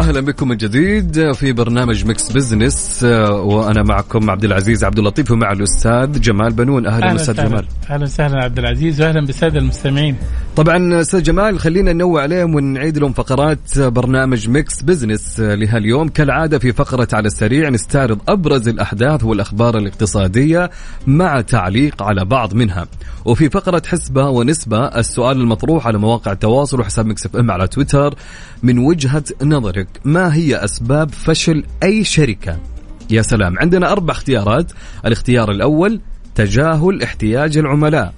أهلا 0.00 0.20
بكم 0.20 0.48
من 0.48 0.56
جديد 0.56 1.32
في 1.32 1.52
برنامج 1.52 2.06
ميكس 2.06 2.32
بزنس 2.32 3.02
وأنا 3.04 3.82
معكم 3.82 4.30
عبد 4.30 4.44
العزيز 4.44 4.84
عبد 4.84 4.98
اللطيف 4.98 5.30
ومع 5.30 5.52
الأستاذ 5.52 6.20
جمال 6.20 6.52
بنون. 6.52 6.86
أهلا 6.86 7.14
أستاذ 7.14 7.34
جمال. 7.34 7.66
أهلا 7.90 8.02
وسهلا 8.02 8.44
عبد 8.44 8.58
العزيز 8.58 9.00
واهلا 9.02 9.26
بالسادة 9.26 9.58
المستمعين. 9.58 10.16
طبعا 10.56 11.00
أستاذ 11.00 11.22
جمال 11.22 11.58
خلينا 11.58 11.92
ننوع 11.92 12.22
عليهم 12.22 12.54
ونعيد 12.54 12.98
لهم 12.98 13.12
فقرات 13.12 13.78
برنامج 13.78 14.48
ميكس 14.48 14.82
بزنس 14.82 15.40
لها 15.40 15.78
اليوم 15.78 16.08
كالعادة 16.08 16.58
في 16.58 16.72
فقرة 16.72 17.08
على 17.12 17.26
السريع 17.26 17.68
نستعرض 17.68 18.18
أبرز 18.28 18.68
الأحداث 18.68 19.24
والأخبار 19.24 19.78
الاقتصادية 19.78 20.70
مع 21.06 21.40
تعليق 21.40 22.02
على 22.02 22.24
بعض 22.24 22.54
منها. 22.54 22.86
وفي 23.24 23.50
فقرة 23.50 23.82
حسبة 23.86 24.28
ونسبة 24.28 24.84
السؤال 24.84 25.40
المطروح 25.40 25.86
على 25.86 25.98
مواقع 25.98 26.32
التواصل 26.32 26.80
وحساب 26.80 27.06
ميكس 27.06 27.26
اف 27.26 27.36
ام 27.36 27.50
على 27.50 27.68
تويتر. 27.68 28.14
من 28.62 28.78
وجهة 28.78 29.24
نظرك 29.42 29.88
ما 30.04 30.34
هي 30.34 30.56
أسباب 30.56 31.10
فشل 31.10 31.64
أي 31.82 32.04
شركة؟ 32.04 32.58
يا 33.10 33.22
سلام 33.22 33.58
عندنا 33.58 33.92
أربع 33.92 34.12
اختيارات. 34.12 34.72
الاختيار 35.06 35.50
الأول 35.50 36.00
تجاهل 36.34 37.02
احتياج 37.02 37.58
العملاء. 37.58 38.14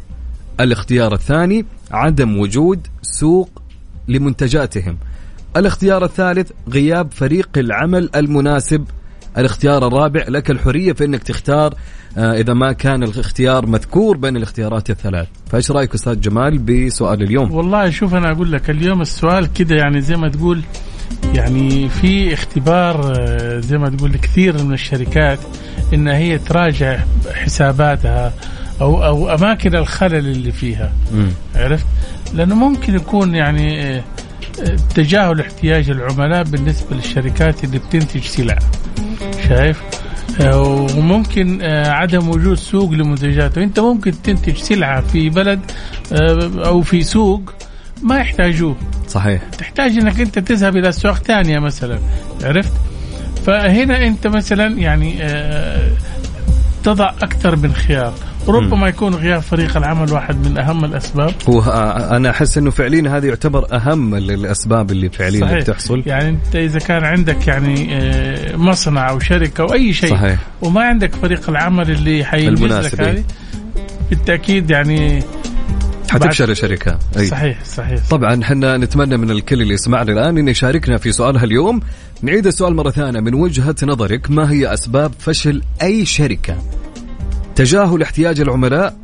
الاختيار 0.60 1.14
الثاني 1.14 1.66
عدم 1.90 2.38
وجود 2.38 2.86
سوق 3.02 3.62
لمنتجاتهم. 4.08 4.98
الاختيار 5.56 6.04
الثالث 6.04 6.50
غياب 6.68 7.12
فريق 7.12 7.48
العمل 7.56 8.10
المناسب 8.16 8.84
الاختيار 9.38 9.86
الرابع 9.86 10.24
لك 10.28 10.50
الحرية 10.50 10.92
في 10.92 11.04
أنك 11.04 11.22
تختار 11.22 11.74
آه، 12.18 12.32
إذا 12.32 12.54
ما 12.54 12.72
كان 12.72 13.02
الاختيار 13.02 13.66
مذكور 13.66 14.16
بين 14.16 14.36
الاختيارات 14.36 14.90
الثلاث. 14.90 15.28
فإيش 15.50 15.70
رأيك 15.70 15.94
أستاذ 15.94 16.20
جمال 16.20 16.58
بسؤال 16.58 17.22
اليوم؟ 17.22 17.52
والله 17.52 17.90
شوف 17.90 18.14
أنا 18.14 18.32
أقول 18.32 18.52
لك 18.52 18.70
اليوم 18.70 19.00
السؤال 19.00 19.52
كده 19.52 19.76
يعني 19.76 20.00
زي 20.00 20.16
ما 20.16 20.28
تقول 20.28 20.62
يعني 21.34 21.88
في 21.88 22.34
اختبار 22.34 23.12
آه، 23.18 23.60
زي 23.60 23.78
ما 23.78 23.90
تقول 23.90 24.16
كثير 24.16 24.64
من 24.64 24.72
الشركات 24.72 25.38
إن 25.94 26.08
هي 26.08 26.38
تراجع 26.38 26.98
حساباتها 27.34 28.32
أو 28.80 29.04
أو 29.04 29.34
أماكن 29.34 29.74
الخلل 29.76 30.14
اللي 30.14 30.52
فيها. 30.52 30.92
م. 31.14 31.26
عرفت؟ 31.54 31.86
لأنه 32.34 32.54
ممكن 32.54 32.94
يكون 32.94 33.34
يعني 33.34 33.82
آه، 33.82 34.02
تجاهل 34.94 35.40
احتياج 35.40 35.90
العملاء 35.90 36.42
بالنسبة 36.42 36.96
للشركات 36.96 37.64
اللي 37.64 37.78
بتنتج 37.78 38.22
سلع. 38.22 38.58
شايف؟ 39.48 39.82
وممكن 40.54 41.62
عدم 41.86 42.28
وجود 42.28 42.56
سوق 42.56 42.90
لمنتجاته. 42.90 43.62
انت 43.62 43.80
ممكن 43.80 44.22
تنتج 44.22 44.56
سلعة 44.56 45.00
في 45.00 45.28
بلد 45.28 45.60
أو 46.64 46.82
في 46.82 47.02
سوق 47.02 47.52
ما 48.02 48.18
يحتاجوه. 48.18 48.76
صحيح. 49.08 49.42
تحتاج 49.58 49.98
انك 49.98 50.20
انت 50.20 50.38
تذهب 50.38 50.76
إلى 50.76 50.88
اسواق 50.88 51.18
ثانية 51.18 51.58
مثلا. 51.58 51.98
عرفت؟ 52.42 52.72
فهنا 53.46 54.06
انت 54.06 54.26
مثلا 54.26 54.78
يعني 54.78 55.16
آه، 55.20 55.90
تضع 56.84 57.10
أكثر 57.22 57.56
من 57.56 57.72
خيار. 57.72 58.14
ربما 58.48 58.88
يكون 58.88 59.14
غياب 59.14 59.42
فريق 59.42 59.76
العمل 59.76 60.12
واحد 60.12 60.48
من 60.48 60.58
أهم 60.58 60.84
الأسباب. 60.84 61.34
هو 61.48 61.60
آه، 61.60 62.16
أنا 62.16 62.30
أحس 62.30 62.58
إنه 62.58 62.70
فعليا 62.70 63.16
هذه 63.16 63.26
يعتبر 63.26 63.66
أهم 63.72 64.14
الأسباب 64.14 64.90
اللي 64.90 65.08
فعليا 65.08 65.40
صحيح. 65.40 65.58
بتحصل. 65.58 66.02
يعني 66.06 66.28
أنت 66.28 66.56
إذا 66.56 66.78
كان 66.78 67.04
عندك 67.04 67.46
يعني 67.48 67.96
آه، 67.96 68.56
مصنع 68.56 69.10
أو 69.10 69.18
شركة 69.18 69.62
أو 69.62 69.72
أي 69.72 69.92
شيء 69.92 70.10
صحيح. 70.10 70.38
وما 70.62 70.80
عندك 70.82 71.14
فريق 71.14 71.50
العمل 71.50 71.90
اللي 71.90 72.24
حينجز 72.24 72.62
لك 72.62 73.00
هذه 73.00 73.24
بالتأكيد 74.10 74.70
يعني 74.70 75.22
حتفشل 76.10 76.50
الشركة 76.50 76.98
أي. 77.16 77.26
صحيح 77.26 77.64
صحيح. 77.64 78.00
طبعا 78.10 78.42
إحنا 78.42 78.76
نتمنى 78.76 79.16
من 79.16 79.30
الكل 79.30 79.62
اللي 79.62 79.74
يسمعنا 79.74 80.12
الآن 80.12 80.38
إن 80.38 80.48
يشاركنا 80.48 80.98
في 80.98 81.12
سؤالها 81.12 81.44
اليوم. 81.44 81.80
نعيد 82.22 82.46
السؤال 82.46 82.74
مرة 82.74 82.90
ثانية 82.90 83.20
من 83.20 83.34
وجهة 83.34 83.76
نظرك. 83.82 84.30
ما 84.30 84.50
هي 84.50 84.74
أسباب 84.74 85.12
فشل 85.18 85.62
أي 85.82 86.04
شركة؟ 86.04 86.56
تجاهل 87.56 88.02
احتياج 88.02 88.40
العملاء 88.40 88.96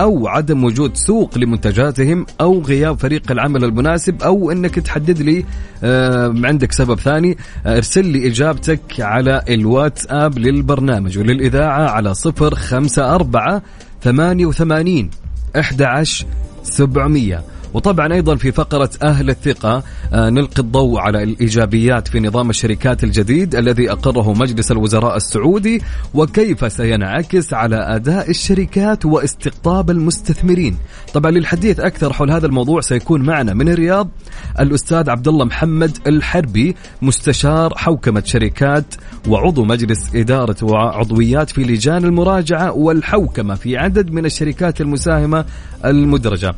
أو 0.00 0.28
عدم 0.28 0.64
وجود 0.64 0.96
سوق 0.96 1.38
لمنتجاتهم 1.38 2.26
أو 2.40 2.62
غياب 2.62 2.98
فريق 2.98 3.30
العمل 3.30 3.64
المناسب 3.64 4.22
أو 4.22 4.50
إنك 4.50 4.74
تحدد 4.74 5.22
لي 5.22 5.44
آه، 5.84 6.34
عندك 6.44 6.72
سبب 6.72 7.00
ثاني 7.00 7.38
آه، 7.66 7.76
ارسل 7.76 8.06
لي 8.06 8.28
إجابتك 8.28 8.80
على 9.00 9.42
الواتساب 9.48 10.38
للبرنامج 10.38 11.18
وللإذاعة 11.18 11.88
على 11.88 12.14
054 12.26 13.60
88 14.02 15.10
11700 15.56 17.44
وطبعا 17.74 18.12
أيضا 18.12 18.36
في 18.36 18.52
فقرة 18.52 18.90
أهل 19.02 19.30
الثقة 19.30 19.82
آه، 20.12 20.30
نلقي 20.30 20.62
الضوء 20.62 21.00
على 21.00 21.22
الإيجابيات 21.22 22.08
في 22.08 22.20
نظام 22.20 22.50
الشركات 22.50 23.04
الجديد 23.04 23.54
الذي 23.54 23.92
أقره 23.92 24.32
مجلس 24.32 24.72
الوزراء 24.72 25.16
السعودي 25.16 25.82
وكيف 26.14 26.72
سينعكس 26.72 27.54
على 27.54 27.76
أداء 27.76 28.30
الشركات 28.30 29.04
واستقطاب 29.06 29.90
المستثمرين. 29.90 30.76
طبعا 31.14 31.30
للحديث 31.30 31.80
أكثر 31.80 32.12
حول 32.12 32.30
هذا 32.30 32.46
الموضوع 32.46 32.80
سيكون 32.80 33.22
معنا 33.22 33.54
من 33.54 33.68
الرياض 33.68 34.08
الأستاذ 34.60 35.10
عبد 35.10 35.28
الله 35.28 35.44
محمد 35.44 35.98
الحربي 36.06 36.76
مستشار 37.02 37.74
حوكمة 37.76 38.22
شركات 38.26 38.94
وعضو 39.28 39.64
مجلس 39.64 40.14
إدارة 40.14 40.56
وعضويات 40.62 41.50
في 41.50 41.62
لجان 41.64 42.04
المراجعة 42.04 42.72
والحوكمة 42.72 43.54
في 43.54 43.76
عدد 43.76 44.10
من 44.10 44.24
الشركات 44.26 44.80
المساهمة 44.80 45.44
المدرجة. 45.84 46.54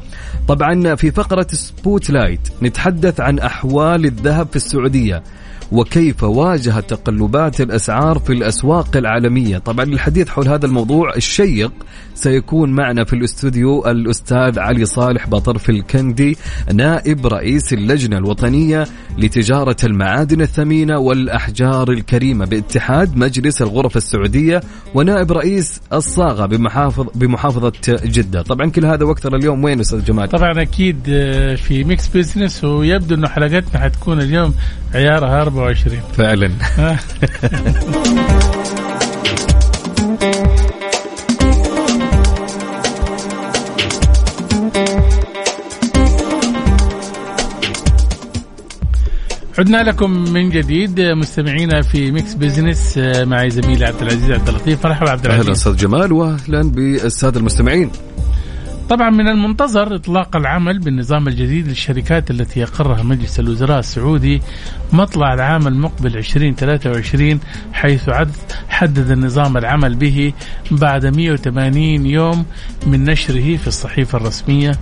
طبعا 0.49 0.94
في 0.94 1.05
في 1.06 1.12
فقرة 1.12 1.46
spotlight 1.50 2.40
نتحدث 2.62 3.20
عن 3.20 3.38
أحوال 3.38 4.04
الذهب 4.04 4.48
في 4.50 4.56
السعودية 4.56 5.22
وكيف 5.72 6.22
واجهت 6.22 6.90
تقلبات 6.90 7.60
الأسعار 7.60 8.18
في 8.18 8.32
الأسواق 8.32 8.96
العالمية. 8.96 9.58
طبعا 9.58 9.84
للحديث 9.84 10.28
حول 10.28 10.48
هذا 10.48 10.66
الموضوع 10.66 11.14
الشيق 11.16 11.72
سيكون 12.16 12.70
معنا 12.70 13.04
في 13.04 13.12
الاستوديو 13.12 13.87
الأستاذ 13.87 14.58
علي 14.58 14.85
صالح 14.85 15.28
بطرف 15.28 15.70
الكندي 15.70 16.37
نائب 16.75 17.26
رئيس 17.26 17.73
اللجنة 17.73 18.18
الوطنية 18.18 18.87
لتجارة 19.18 19.76
المعادن 19.85 20.40
الثمينة 20.40 20.99
والأحجار 20.99 21.90
الكريمة 21.90 22.44
باتحاد 22.44 23.16
مجلس 23.16 23.62
الغرف 23.62 23.96
السعودية 23.96 24.61
ونائب 24.94 25.32
رئيس 25.32 25.80
الصاغة 25.92 26.46
بمحافظ 26.46 27.06
بمحافظة 27.14 27.73
جدة. 27.88 28.42
طبعا 28.42 28.70
كل 28.70 28.87
هذا 28.87 29.04
وأكثر 29.04 29.37
اليوم 29.37 29.64
وين 29.64 29.80
أستاذ 29.80 30.04
جمال؟ 30.04 30.28
طبعا 30.28 30.62
أكيد 30.62 31.00
آه، 31.08 31.54
في 31.54 31.85
ميكس 31.85 32.08
بزنس 32.08 32.64
ويبدو 32.64 33.14
أنه 33.14 33.28
حلقتنا 33.28 33.80
حتكون 33.80 34.20
اليوم 34.20 34.54
عيارها 34.94 35.42
24 35.42 36.00
فعلا. 36.16 36.50
عدنا 49.58 49.82
لكم 49.82 50.10
من 50.10 50.50
جديد 50.50 51.00
مستمعينا 51.00 51.82
في 51.82 52.10
Mix 52.11 52.35
Business 52.35 52.99
آه، 52.98 53.25
معي 53.25 53.50
زميلي 53.50 53.84
عبد 53.84 54.02
العزيز 54.02 54.30
عبد 54.30 54.48
اللطيف. 54.48 54.86
مرحبا 54.86 55.10
عبد 55.10 55.25
العزيز. 55.25 55.42
أهلا 55.44 55.52
أستاذ 55.52 55.76
جمال 55.76 56.12
واهلا 56.12 56.62
بالسادة 56.62 57.40
المستمعين. 57.40 57.90
طبعا 58.90 59.11
من 59.11 59.28
المنتظر 59.28 59.95
إطلاق 59.95 60.37
العمل 60.37 60.78
بالنظام 60.78 61.28
الجديد 61.28 61.69
للشركات 61.69 62.31
التي 62.31 62.61
يقرها 62.61 63.02
مجلس 63.02 63.40
الوزراء 63.40 63.78
السعودي 63.78 64.43
مطلع 64.93 65.35
العام 65.35 65.66
المقبل 65.66 66.16
2023 66.16 67.40
حيث 67.73 68.11
حدد 68.69 69.11
النظام 69.11 69.57
العمل 69.57 69.95
به 69.95 70.33
بعد 70.71 71.07
180 71.07 72.07
يوم 72.07 72.47
من 72.87 73.05
نشره 73.05 73.57
في 73.57 73.66
الصحيفة 73.66 74.19
الرسمية. 74.19 74.73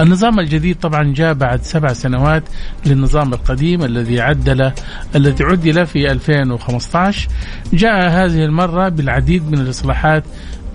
النظام 0.00 0.40
الجديد 0.40 0.76
طبعا 0.78 1.12
جاء 1.16 1.34
بعد 1.34 1.62
سبع 1.62 1.92
سنوات 1.92 2.42
للنظام 2.86 3.32
القديم 3.32 3.84
الذي 3.84 4.20
عدل 4.20 4.72
الذي 5.14 5.44
عدل 5.44 5.86
في 5.86 6.12
2015 6.12 7.28
جاء 7.72 8.10
هذه 8.10 8.44
المرة 8.44 8.88
بالعديد 8.88 9.50
من 9.50 9.58
الإصلاحات 9.58 10.24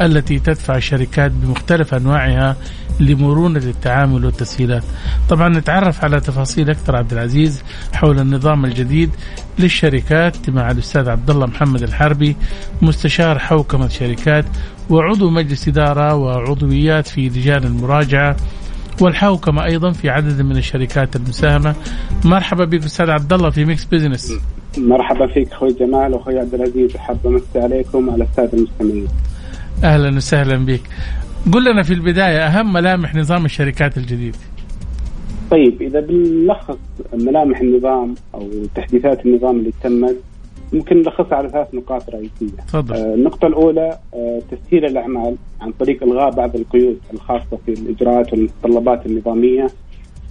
التي 0.02 0.40
تدفع 0.40 0.76
الشركات 0.76 1.32
بمختلف 1.32 1.94
أنواعها 1.94 2.56
لمرونة 3.00 3.58
التعامل 3.60 4.26
والتسهيلات. 4.26 4.84
طبعا 5.30 5.50
نتعرف 5.50 6.04
على 6.04 6.20
تفاصيل 6.20 6.70
أكثر 6.70 6.96
عبد 6.96 7.14
العزيز 7.14 7.64
حول 7.94 8.20
النظام 8.20 8.66
الجديد 8.66 9.10
للشركات 9.60 10.50
مع 10.50 10.72
الأستاذ 10.72 11.10
عبد 11.10 11.30
الله 11.30 11.46
محمد 11.46 11.84
الحربي 11.84 12.36
مستشار 12.82 13.40
حوكمة 13.40 13.88
شركات 13.88 14.46
وعضو 14.90 15.30
مجلس 15.30 15.68
إدارة 15.68 16.16
وعضويات 16.16 17.08
في 17.08 17.30
لجان 17.30 17.64
المراجعة 17.64 18.36
والحوكمة 19.02 19.66
أيضا 19.66 19.92
في 19.92 20.10
عدد 20.10 20.42
من 20.42 20.58
الشركات 20.58 21.16
المساهمة. 21.16 21.76
مرحبا 22.26 22.66
بك 22.66 22.84
أستاذ 22.84 23.10
عبد 23.10 23.34
الله 23.34 23.50
في 23.50 23.66
Mix 23.66 23.86
Business. 23.86 24.34
مرحبا 24.78 25.28
فيك 25.28 25.52
أخوي 25.52 25.74
جمال 25.74 26.14
واخوي 26.14 26.40
عبد 26.40 26.54
العزيز 26.54 26.98
حاب 26.98 27.18
أمسي 27.26 27.60
عليكم 27.60 28.08
وعلى 28.08 28.24
الساده 28.24 28.58
المستمعين. 28.58 29.08
أهلا 29.84 30.18
وسهلا 30.18 30.66
بك 30.66 30.82
قل 31.54 31.72
لنا 31.72 31.84
في 31.84 31.94
البداية 31.94 32.48
أهم 32.48 32.74
ملامح 32.74 33.16
نظام 33.16 33.46
الشركات 33.46 33.98
الجديد 33.98 34.36
طيب 35.52 35.82
إذا 35.82 36.00
بنلخص 36.00 36.78
ملامح 37.14 37.60
النظام 37.60 38.16
أو 38.36 38.50
تحديثات 38.76 39.26
النظام 39.26 39.60
اللي 39.60 39.72
تمت 39.84 40.16
ممكن 40.74 40.98
نلخصها 40.98 41.36
على 41.36 41.50
ثلاث 41.50 41.74
نقاط 41.74 42.10
رئيسية. 42.10 42.58
تفضل. 42.68 42.96
آه 42.96 43.14
النقطة 43.14 43.48
الأولى 43.48 43.98
آه 44.14 44.42
تسهيل 44.52 44.86
الأعمال 44.86 45.36
عن 45.62 45.72
طريق 45.72 46.04
إلغاء 46.04 46.32
بعض 46.32 46.56
القيود 46.56 46.98
الخاصة 47.14 47.58
في 47.66 47.72
الإجراءات 47.74 48.34
والمتطلبات 48.34 49.06
النظامية. 49.06 49.68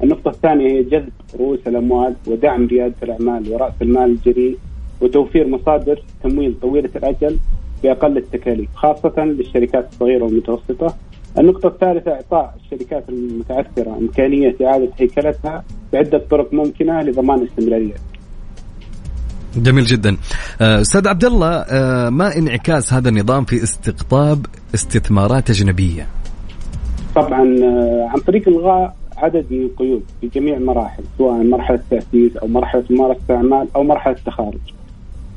النقطة 0.02 0.28
الثانية 0.28 0.66
هي 0.66 0.82
جذب 0.82 1.12
رؤوس 1.34 1.58
الأموال 1.66 2.14
ودعم 2.26 2.66
ريادة 2.66 2.94
الأعمال 3.02 3.52
ورأس 3.52 3.72
المال 3.82 4.10
الجريء 4.10 4.58
وتوفير 5.00 5.48
مصادر 5.48 6.02
تمويل 6.22 6.54
طويلة 6.62 6.90
الأجل 6.96 7.36
بأقل 7.82 8.16
التكاليف 8.16 8.68
خاصة 8.74 9.24
للشركات 9.24 9.88
الصغيرة 9.92 10.24
والمتوسطة. 10.24 10.94
النقطة 11.38 11.66
الثالثة 11.66 12.10
إعطاء 12.12 12.54
الشركات 12.64 13.08
المتعثرة 13.08 13.96
إمكانية 13.98 14.56
إعادة 14.62 14.88
هيكلتها 14.98 15.64
بعدة 15.92 16.18
طرق 16.30 16.54
ممكنة 16.54 17.02
لضمان 17.02 17.42
استمرارية. 17.42 17.94
جميل 19.56 19.84
جدا. 19.84 20.16
آه، 20.60 20.80
أستاذ 20.80 21.08
عبد 21.08 21.24
الله 21.24 21.48
آه، 21.48 22.10
ما 22.10 22.36
انعكاس 22.36 22.92
هذا 22.92 23.08
النظام 23.08 23.44
في 23.44 23.62
استقطاب 23.62 24.46
استثمارات 24.74 25.50
أجنبية؟ 25.50 26.06
طبعا 27.14 27.56
آه، 27.64 28.08
عن 28.08 28.20
طريق 28.20 28.48
إلغاء 28.48 28.96
عدد 29.16 29.46
من 29.50 29.62
القيود 29.62 30.02
في 30.20 30.28
جميع 30.28 30.56
المراحل 30.56 31.02
سواء 31.18 31.42
مرحلة 31.42 31.76
التأسيس 31.76 32.36
أو 32.36 32.46
مرحلة 32.46 32.84
ممارسة 32.90 33.20
الأعمال 33.30 33.68
أو 33.76 33.82
مرحلة 33.82 34.14
التخارج. 34.14 34.58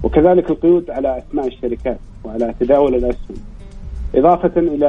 وكذلك 0.03 0.49
القيود 0.49 0.89
على 0.89 1.17
أسماء 1.17 1.47
الشركات 1.47 1.99
وعلى 2.23 2.53
تداول 2.59 2.95
الاسهم. 2.95 3.37
إضافة 4.15 4.51
إلى 4.57 4.87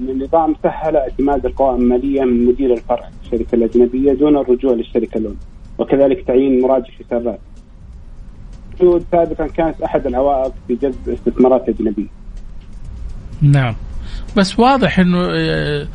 ان 0.00 0.08
النظام 0.08 0.54
سهل 0.62 0.96
اعتماد 0.96 1.46
القوائم 1.46 1.80
المالية 1.80 2.24
من 2.24 2.46
مدير 2.46 2.72
الفرع 2.72 3.08
الشركة 3.24 3.54
الأجنبية 3.54 4.12
دون 4.12 4.36
الرجوع 4.36 4.72
للشركة 4.72 5.18
الام 5.18 5.36
وكذلك 5.78 6.26
تعيين 6.26 6.62
مراجع 6.62 6.86
حسابات. 7.06 7.38
القيود 8.72 9.04
سابقا 9.12 9.46
كانت 9.46 9.82
أحد 9.82 10.06
العوائق 10.06 10.52
في 10.68 10.74
جذب 10.74 11.08
استثمارات 11.08 11.68
أجنبية. 11.68 12.06
نعم. 13.42 13.74
بس 14.36 14.58
واضح 14.58 14.98
إنه 14.98 15.26
آه، 15.30 15.86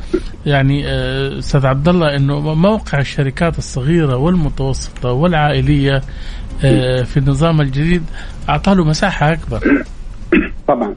يعني 0.46 0.86
آه، 0.86 1.38
أستاذ 1.38 1.66
عبد 1.66 1.88
الله 1.88 2.16
إنه 2.16 2.54
موقع 2.54 2.98
الشركات 2.98 3.58
الصغيرة 3.58 4.16
والمتوسطة 4.16 5.12
والعائلية 5.12 6.02
آه، 6.64 7.02
في 7.02 7.16
النظام 7.16 7.60
الجديد 7.60 8.02
اعطى 8.48 8.74
له 8.74 8.84
مساحة 8.84 9.32
أكبر. 9.32 9.84
طبعا 10.68 10.94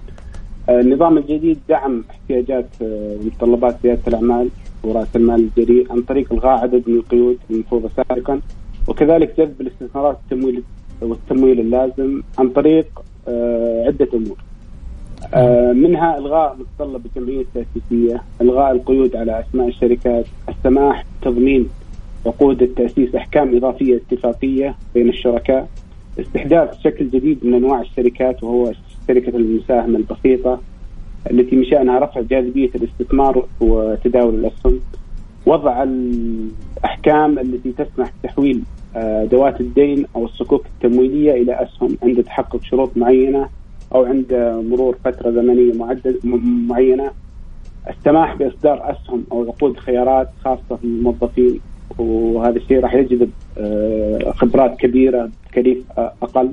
آه، 0.69 0.79
النظام 0.79 1.17
الجديد 1.17 1.59
دعم 1.69 2.03
احتياجات 2.09 2.65
آه، 2.81 3.17
متطلبات 3.25 3.75
رياده 3.85 4.01
الأعمال 4.07 4.49
ورأس 4.83 5.15
المال 5.15 5.49
الجريء 5.57 5.91
عن 5.91 6.01
طريق 6.01 6.33
إلغاء 6.33 6.59
عدد 6.59 6.83
من 6.87 6.95
القيود 6.95 7.37
المفروضه 7.49 7.89
سابقا 7.97 8.41
وكذلك 8.87 9.37
جذب 9.37 9.61
الاستثمارات 9.61 10.17
التمويل 10.23 10.63
والتمويل 11.01 11.59
اللازم 11.59 12.21
عن 12.39 12.49
طريق 12.49 12.85
آه، 13.27 13.83
عدة 13.87 14.07
أمور. 14.13 14.37
منها 15.73 16.17
إلغاء 16.17 16.57
متطلب 16.59 17.05
الجمعية 17.05 17.41
التأسيسية، 17.41 18.23
إلغاء 18.41 18.71
القيود 18.71 19.15
على 19.15 19.39
أسماء 19.39 19.67
الشركات، 19.67 20.25
السماح 20.49 21.05
بتضمين 21.21 21.69
عقود 22.25 22.61
التأسيس 22.61 23.15
أحكام 23.15 23.55
إضافية 23.55 23.95
اتفاقية 23.95 24.75
بين 24.93 25.09
الشركاء، 25.09 25.67
استحداث 26.19 26.79
شكل 26.83 27.09
جديد 27.09 27.45
من 27.45 27.53
أنواع 27.53 27.81
الشركات 27.81 28.43
وهو 28.43 28.71
شركه 29.09 29.37
المساهمة 29.37 29.97
البسيطة 29.97 30.59
التي 31.31 31.55
من 31.55 31.65
شانها 31.65 31.99
رفع 31.99 32.21
جاذبية 32.21 32.69
الاستثمار 32.75 33.45
وتداول 33.59 34.35
الأسهم. 34.35 34.79
وضع 35.45 35.83
الأحكام 35.83 37.39
التي 37.39 37.71
تسمح 37.71 38.11
بتحويل 38.23 38.63
ادوات 38.95 39.61
الدين 39.61 40.05
أو 40.15 40.25
الصكوك 40.25 40.65
التمويلية 40.65 41.41
إلى 41.41 41.63
أسهم 41.63 41.97
عند 42.03 42.23
تحقق 42.23 42.63
شروط 42.63 42.97
معينة 42.97 43.49
أو 43.95 44.05
عند 44.05 44.61
مرور 44.69 44.97
فترة 45.05 45.31
زمنية 45.31 45.73
معينة. 46.67 47.11
السماح 47.89 48.35
بإصدار 48.35 48.91
أسهم 48.91 49.23
أو 49.31 49.43
عقود 49.43 49.77
خيارات 49.77 50.29
خاصة 50.43 50.79
للموظفين 50.83 51.59
وهذا 51.97 52.57
الشيء 52.57 52.79
راح 52.79 52.93
يجذب 52.93 53.29
آه، 53.57 54.31
خبرات 54.31 54.79
كبيرة 54.79 55.29
بتكاليف 55.45 55.77
أقل. 55.97 56.51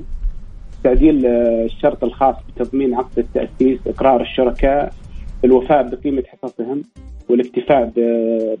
تعديل 0.87 1.25
آه، 1.25 1.65
الشرط 1.65 2.03
الخاص 2.03 2.35
بتضمين 2.47 2.95
عقد 2.95 3.19
التأسيس 3.19 3.79
إقرار 3.87 4.21
الشركاء 4.21 4.93
بالوفاء 5.43 5.87
بقيمة 5.89 6.23
حصصهم 6.27 6.83
والاكتفاء 7.29 7.91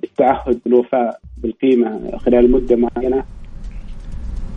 بالتعهد 0.01 0.59
بالوفاء 0.65 1.19
بالقيمة 1.37 2.17
خلال 2.17 2.51
مدة 2.51 2.75
معينة. 2.75 3.23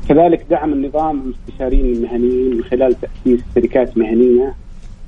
كذلك 0.08 0.46
دعم 0.50 0.72
النظام 0.72 1.20
المستشارين 1.20 1.94
المهنيين 1.94 2.56
من 2.56 2.64
خلال 2.64 2.94
تأسيس 3.00 3.40
شركات 3.54 3.98
مهنية 3.98 4.54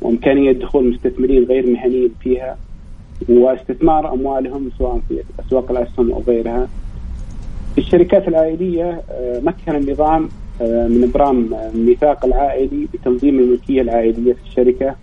وإمكانية 0.01 0.53
دخول 0.53 0.90
مستثمرين 0.90 1.44
غير 1.44 1.66
مهنيين 1.70 2.11
فيها 2.20 2.59
واستثمار 3.29 4.12
أموالهم 4.12 4.70
سواء 4.79 5.01
في 5.09 5.22
أسواق 5.46 5.70
الأسهم 5.70 6.12
أو 6.12 6.20
غيرها. 6.20 6.68
في 7.75 7.79
الشركات 7.79 8.29
العائلية 8.29 9.03
آه، 9.11 9.40
مكن 9.40 9.77
النظام 9.77 10.29
من 10.62 11.11
ابرام 11.11 11.55
الميثاق 11.75 12.25
العائلي 12.25 12.88
بتنظيم 12.94 13.38
الملكية 13.38 13.83
العائلية 13.83 14.33
في 14.33 14.40
الشركة 14.46 14.96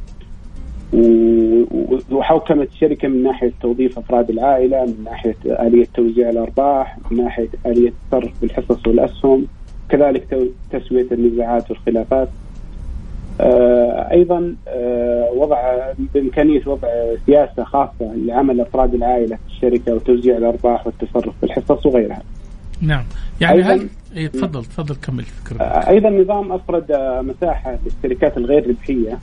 وحوكمت 2.11 2.67
الشركة 2.67 3.07
من 3.07 3.23
ناحية 3.23 3.51
توظيف 3.61 3.97
أفراد 3.97 4.29
العائلة، 4.29 4.85
من 4.85 5.03
ناحية 5.05 5.35
آلية 5.45 5.87
توزيع 5.93 6.29
الأرباح، 6.29 6.97
من 7.11 7.23
ناحية 7.23 7.49
آلية 7.65 7.89
التصرف 7.89 8.31
بالحصص 8.41 8.87
والأسهم، 8.87 9.47
كذلك 9.89 10.51
تسوية 10.71 11.07
النزاعات 11.11 11.71
والخلافات. 11.71 12.29
آه، 13.41 14.11
أيضا 14.11 14.55
آه، 14.67 15.31
وضع 15.35 15.77
بإمكانية 16.13 16.61
وضع 16.65 16.87
سياسة 17.25 17.63
خاصة 17.63 18.13
لعمل 18.15 18.61
أفراد 18.61 18.93
العائلة 18.93 19.35
في 19.35 19.53
الشركة 19.53 19.93
وتوزيع 19.93 20.37
الأرباح 20.37 20.87
والتصرف 20.87 21.33
بالحصص 21.41 21.85
وغيرها. 21.85 22.21
نعم 22.81 23.03
يعني 23.41 23.61
هل 23.61 23.87
إيه 24.15 24.27
تفضل 24.27 24.65
تفضل 24.65 24.95
كمل 24.95 25.23
فكرة. 25.23 25.63
أيضا 25.63 26.09
النظام 26.09 26.51
أفرد 26.51 26.91
مساحة 27.21 27.77
للشركات 27.85 28.37
الغير 28.37 28.69
ربحية 28.69 29.19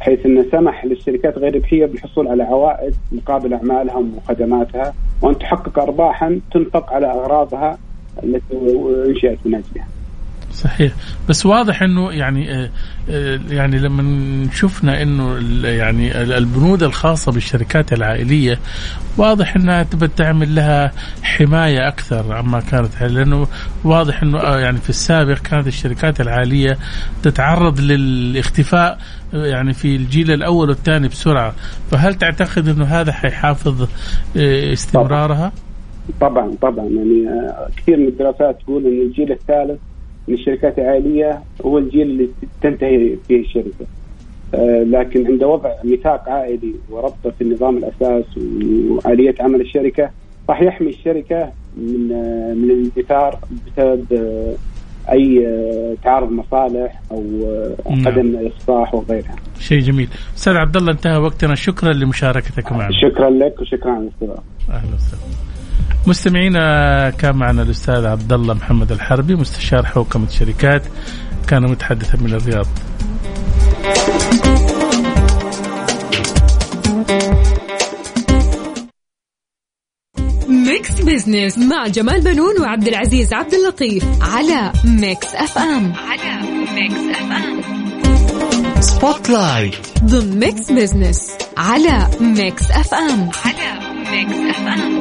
حيث 0.00 0.26
انه 0.26 0.44
سمح 0.52 0.84
للشركات 0.84 1.38
غير 1.38 1.54
ربحية 1.54 1.86
بالحصول 1.86 2.28
على 2.28 2.42
عوائد 2.42 2.94
مقابل 3.12 3.54
اعمالها 3.54 4.04
وخدماتها 4.16 4.94
وأن 5.22 5.38
تحقق 5.38 5.78
ارباحا 5.78 6.40
تنفق 6.52 6.92
على 6.92 7.06
أغراضها 7.06 7.78
التي 8.22 8.56
أنشئت 9.06 9.38
من 9.44 9.54
أجلها. 9.54 9.88
صحيح. 10.52 10.92
بس 11.28 11.46
واضح 11.46 11.82
إنه 11.82 12.12
يعني 12.12 12.54
آه، 12.54 12.70
آه، 13.10 13.40
يعني 13.50 13.78
لما 13.78 14.50
شفنا 14.52 15.02
إنه 15.02 15.38
يعني 15.68 16.22
البنود 16.22 16.82
الخاصة 16.82 17.32
بالشركات 17.32 17.92
العائلية 17.92 18.58
واضح 19.16 19.56
إنها 19.56 19.82
تبى 19.82 20.08
تعمل 20.08 20.54
لها 20.54 20.92
حماية 21.22 21.88
أكثر 21.88 22.32
عما 22.32 22.60
كانت 22.60 23.02
لأنه 23.02 23.46
واضح 23.84 24.22
إنه 24.22 24.38
آه، 24.38 24.58
يعني 24.58 24.78
في 24.78 24.90
السابق 24.90 25.38
كانت 25.38 25.66
الشركات 25.66 26.20
العائلية 26.20 26.78
تتعرض 27.22 27.80
للاختفاء 27.80 28.98
يعني 29.32 29.72
في 29.72 29.96
الجيل 29.96 30.30
الأول 30.30 30.68
والثاني 30.68 31.08
بسرعة. 31.08 31.54
فهل 31.90 32.14
تعتقد 32.14 32.68
إنه 32.68 32.84
هذا 32.84 33.12
حيحافظ 33.12 33.88
استمرارها؟ 34.36 35.52
طبعا 36.20 36.54
طبعا 36.62 36.84
يعني 36.84 37.26
كثير 37.76 37.96
من 37.96 38.08
الدراسات 38.08 38.60
تقول 38.62 38.86
إن 38.86 39.00
الجيل 39.00 39.32
الثالث 39.32 39.80
من 40.28 40.34
الشركات 40.34 40.78
العائلية 40.78 41.42
هو 41.64 41.78
الجيل 41.78 42.10
اللي 42.10 42.28
تنتهي 42.62 43.16
فيه 43.28 43.40
الشركة. 43.40 43.86
آه، 44.54 44.82
لكن 44.82 45.26
عند 45.26 45.44
وضع 45.44 45.70
ميثاق 45.84 46.28
عائلي 46.28 46.74
وربطة 46.90 47.30
في 47.30 47.44
النظام 47.44 47.76
الأساس 47.76 48.24
وآلية 48.90 49.34
عمل 49.40 49.60
الشركة 49.60 50.10
راح 50.48 50.62
يحمي 50.62 50.88
الشركة 50.88 51.52
من 51.76 52.12
آه، 52.12 52.54
من 52.54 52.70
الاندثار 52.70 53.38
بسبب 53.66 54.12
آه، 54.12 54.54
أي 55.12 55.46
تعارض 56.04 56.30
مصالح 56.30 57.00
أو 57.10 57.22
نعم. 57.90 58.08
عدم 58.08 58.46
إصلاح 58.46 58.94
وغيرها. 58.94 59.36
شيء 59.60 59.80
جميل. 59.80 60.08
أستاذ 60.36 60.56
عبد 60.56 60.76
الله 60.76 60.92
انتهى 60.92 61.16
وقتنا 61.16 61.54
شكرا 61.54 61.92
لمشاركتك 61.92 62.72
معنا. 62.72 62.92
شكرا 63.02 63.30
لك 63.30 63.60
وشكرا 63.60 63.90
على 63.90 64.02
الاستضافة. 64.02 64.42
أهلا 64.70 64.94
وسهلا. 64.94 65.51
مستمعينا 66.06 67.10
كان 67.10 67.36
معنا 67.36 67.62
الأستاذ 67.62 68.06
عبد 68.06 68.32
الله 68.32 68.54
محمد 68.54 68.92
الحربي 68.92 69.34
مستشار 69.34 69.86
حوكمة 69.86 70.28
شركات 70.28 70.82
كان 71.48 71.62
متحدثا 71.62 72.18
من 72.18 72.34
الرياض. 72.34 72.66
Mix 80.48 81.00
Business 81.00 81.58
مع 81.58 81.86
جمال 81.86 82.20
بنون 82.20 82.60
وعبد 82.60 82.88
العزيز 82.88 83.32
عبد 83.32 83.54
اللطيف 83.54 84.04
على 84.22 84.72
Mix 84.84 85.34
FM 85.34 85.92
على 85.92 86.40
Mix 86.74 87.18
FM 87.20 87.60
Spotlight 88.80 89.74
ضمن 90.04 90.38
Mix 90.38 90.72
Business 90.72 91.32
على 91.56 92.08
Mix 92.20 92.70
FM 92.70 93.30
على 93.44 93.80
Mix 94.10 94.56
FM 94.56 95.00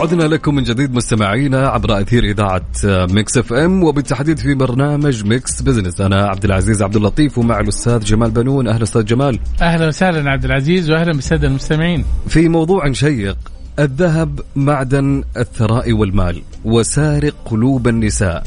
عدنا 0.00 0.22
لكم 0.22 0.54
من 0.54 0.62
جديد 0.62 0.94
مستمعينا 0.94 1.68
عبر 1.68 2.00
أثير 2.00 2.24
إذاعة 2.24 2.66
Mix 2.84 3.38
FM 3.38 3.84
وبالتحديد 3.84 4.38
في 4.38 4.54
برنامج 4.54 5.24
Mix 5.24 5.62
Business. 5.62 6.00
أنا 6.00 6.26
عبد 6.26 6.44
العزيز 6.44 6.82
عبد 6.82 6.96
اللطيف 6.96 7.38
ومع 7.38 7.60
الأستاذ 7.60 8.00
جمال 8.00 8.30
بنون. 8.30 8.68
أهلا 8.68 8.82
أستاذ 8.82 9.04
جمال. 9.04 9.38
أهلا 9.62 9.88
وسهلا 9.88 10.30
عبد 10.30 10.44
العزيز 10.44 10.90
وأهلا 10.90 11.12
بالسادة 11.12 11.48
المستمعين. 11.48 12.04
في 12.28 12.48
موضوع 12.48 12.92
شيق 12.92 13.36
الذهب 13.78 14.40
معدن 14.56 15.24
الثراء 15.36 15.92
والمال 15.92 16.42
وسارق 16.64 17.34
قلوب 17.44 17.88
النساء 17.88 18.42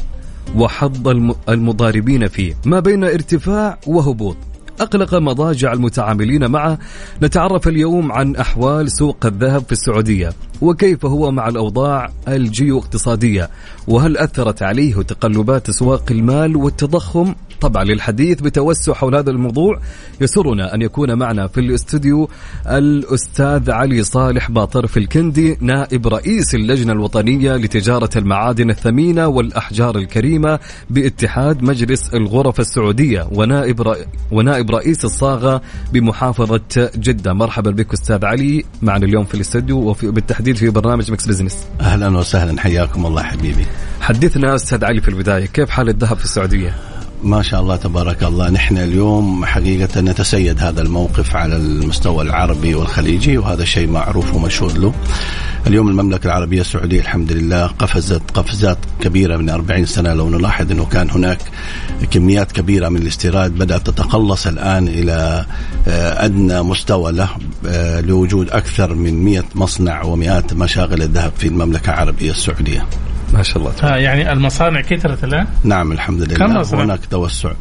وحظ 0.56 1.08
المضاربين 1.48 2.28
فيه. 2.28 2.54
ما 2.64 2.80
بين 2.80 3.04
ارتفاع 3.04 3.78
وهبوط؟ 3.86 4.36
أقلق 4.80 5.14
مضاجع 5.14 5.72
المتعاملين 5.72 6.50
معه 6.50 6.78
نتعرف 7.22 7.68
اليوم 7.68 8.12
عن 8.12 8.36
أحوال 8.36 8.92
سوق 8.92 9.26
الذهب 9.26 9.64
في 9.64 9.72
السعودية 9.72 10.32
وكيف 10.60 11.06
هو 11.06 11.30
مع 11.30 11.48
الأوضاع 11.48 12.10
الجيو 12.28 12.78
اقتصادية 12.78 13.50
وهل 13.88 14.16
أثرت 14.16 14.62
عليه 14.62 14.94
تقلبات 14.94 15.68
أسواق 15.68 16.04
المال 16.10 16.56
والتضخم؟ 16.56 17.34
طبعا 17.60 17.84
للحديث 17.84 18.40
بتوسع 18.40 18.94
حول 18.94 19.14
هذا 19.16 19.30
الموضوع. 19.30 19.80
يسرنا 20.20 20.74
أن 20.74 20.82
يكون 20.82 21.14
معنا 21.18 21.46
في 21.46 21.60
الاستوديو 21.60 22.28
الأستاذ 22.66 23.70
علي 23.70 24.02
صالح 24.02 24.50
باطر 24.50 24.86
في 24.86 24.96
الكندي 24.96 25.56
نائب 25.60 26.06
رئيس 26.06 26.54
اللجنة 26.54 26.92
الوطنية 26.92 27.56
لتجارة 27.56 28.10
المعادن 28.16 28.70
الثمينة 28.70 29.26
والأحجار 29.26 29.96
الكريمة 29.96 30.58
باتحاد 30.90 31.62
مجلس 31.62 32.14
الغرف 32.14 32.60
السعودية 32.60 33.28
ونائب 33.32 33.82
رئ... 33.82 34.04
ونائب 34.30 34.70
رئيس 34.70 35.04
الصاغة 35.04 35.62
بمحافظة 35.92 36.90
جدة. 36.96 37.32
مرحبا 37.32 37.70
بك 37.70 37.92
أستاذ 37.92 38.24
علي 38.24 38.64
معنا 38.82 39.04
اليوم 39.04 39.24
في 39.24 39.34
الاستوديو 39.34 39.96
وبالتحديد 40.04 40.56
في 40.56 40.70
برنامج 40.70 41.12
Mix 41.12 41.26
Business. 41.26 41.66
أهلا 41.80 42.18
وسهلا 42.18 42.60
حياكم 42.60 43.06
الله 43.06 43.22
حبيبي. 43.22 43.66
حدثنا 44.00 44.54
أستاذ 44.54 44.84
علي 44.84 45.00
في 45.00 45.08
البداية 45.08 45.46
كيف 45.46 45.70
حال 45.70 45.88
الذهب 45.88 46.16
في 46.16 46.24
السعودية؟ 46.24 46.89
ما 47.22 47.42
شاء 47.42 47.60
الله 47.60 47.76
تبارك 47.76 48.22
الله 48.22 48.50
نحن 48.50 48.78
اليوم 48.78 49.44
حقيقة 49.44 50.00
نتسيد 50.00 50.60
هذا 50.60 50.82
الموقف 50.82 51.36
على 51.36 51.56
المستوى 51.56 52.24
العربي 52.24 52.74
والخليجي 52.74 53.38
وهذا 53.38 53.64
شيء 53.64 53.88
معروف 53.88 54.34
ومشهود 54.34 54.78
له. 54.78 54.92
اليوم 55.66 55.88
المملكة 55.88 56.26
العربية 56.26 56.60
السعودية 56.60 57.00
الحمد 57.00 57.32
لله 57.32 57.66
قفزت 57.66 58.22
قفزات 58.34 58.78
كبيرة 59.00 59.36
من 59.36 59.50
40 59.50 59.86
سنة 59.86 60.14
لو 60.14 60.28
نلاحظ 60.30 60.72
أنه 60.72 60.84
كان 60.84 61.10
هناك 61.10 61.38
كميات 62.10 62.52
كبيرة 62.52 62.88
من 62.88 63.02
الاستيراد 63.02 63.50
بدأت 63.50 63.86
تتقلص 63.86 64.46
الآن 64.46 64.88
إلى 64.88 65.46
آه، 65.88 66.24
أدنى 66.24 66.62
مستوى 66.62 67.12
له 67.12 67.28
آه، 67.66 68.00
لوجود 68.00 68.50
أكثر 68.50 68.94
من 68.94 69.24
100 69.24 69.42
مصنع 69.54 70.02
ومئات 70.02 70.54
مشاغل 70.54 71.02
الذهب 71.02 71.32
في 71.38 71.48
المملكة 71.48 71.90
العربية 71.90 72.30
السعودية. 72.30 72.86
ما 73.32 73.42
شاء 73.42 73.58
الله 73.58 73.72
آه 73.82 73.96
يعني 73.96 74.32
المصانع 74.32 74.80
كثرت 74.80 75.24
الآن؟ 75.24 75.46
نعم 75.64 75.92
الحمد 75.92 76.22
لله. 76.22 76.34
كم 76.34 76.54
مصنع؟ 76.56 76.84
هناك 76.84 77.00
توسع. 77.10 77.52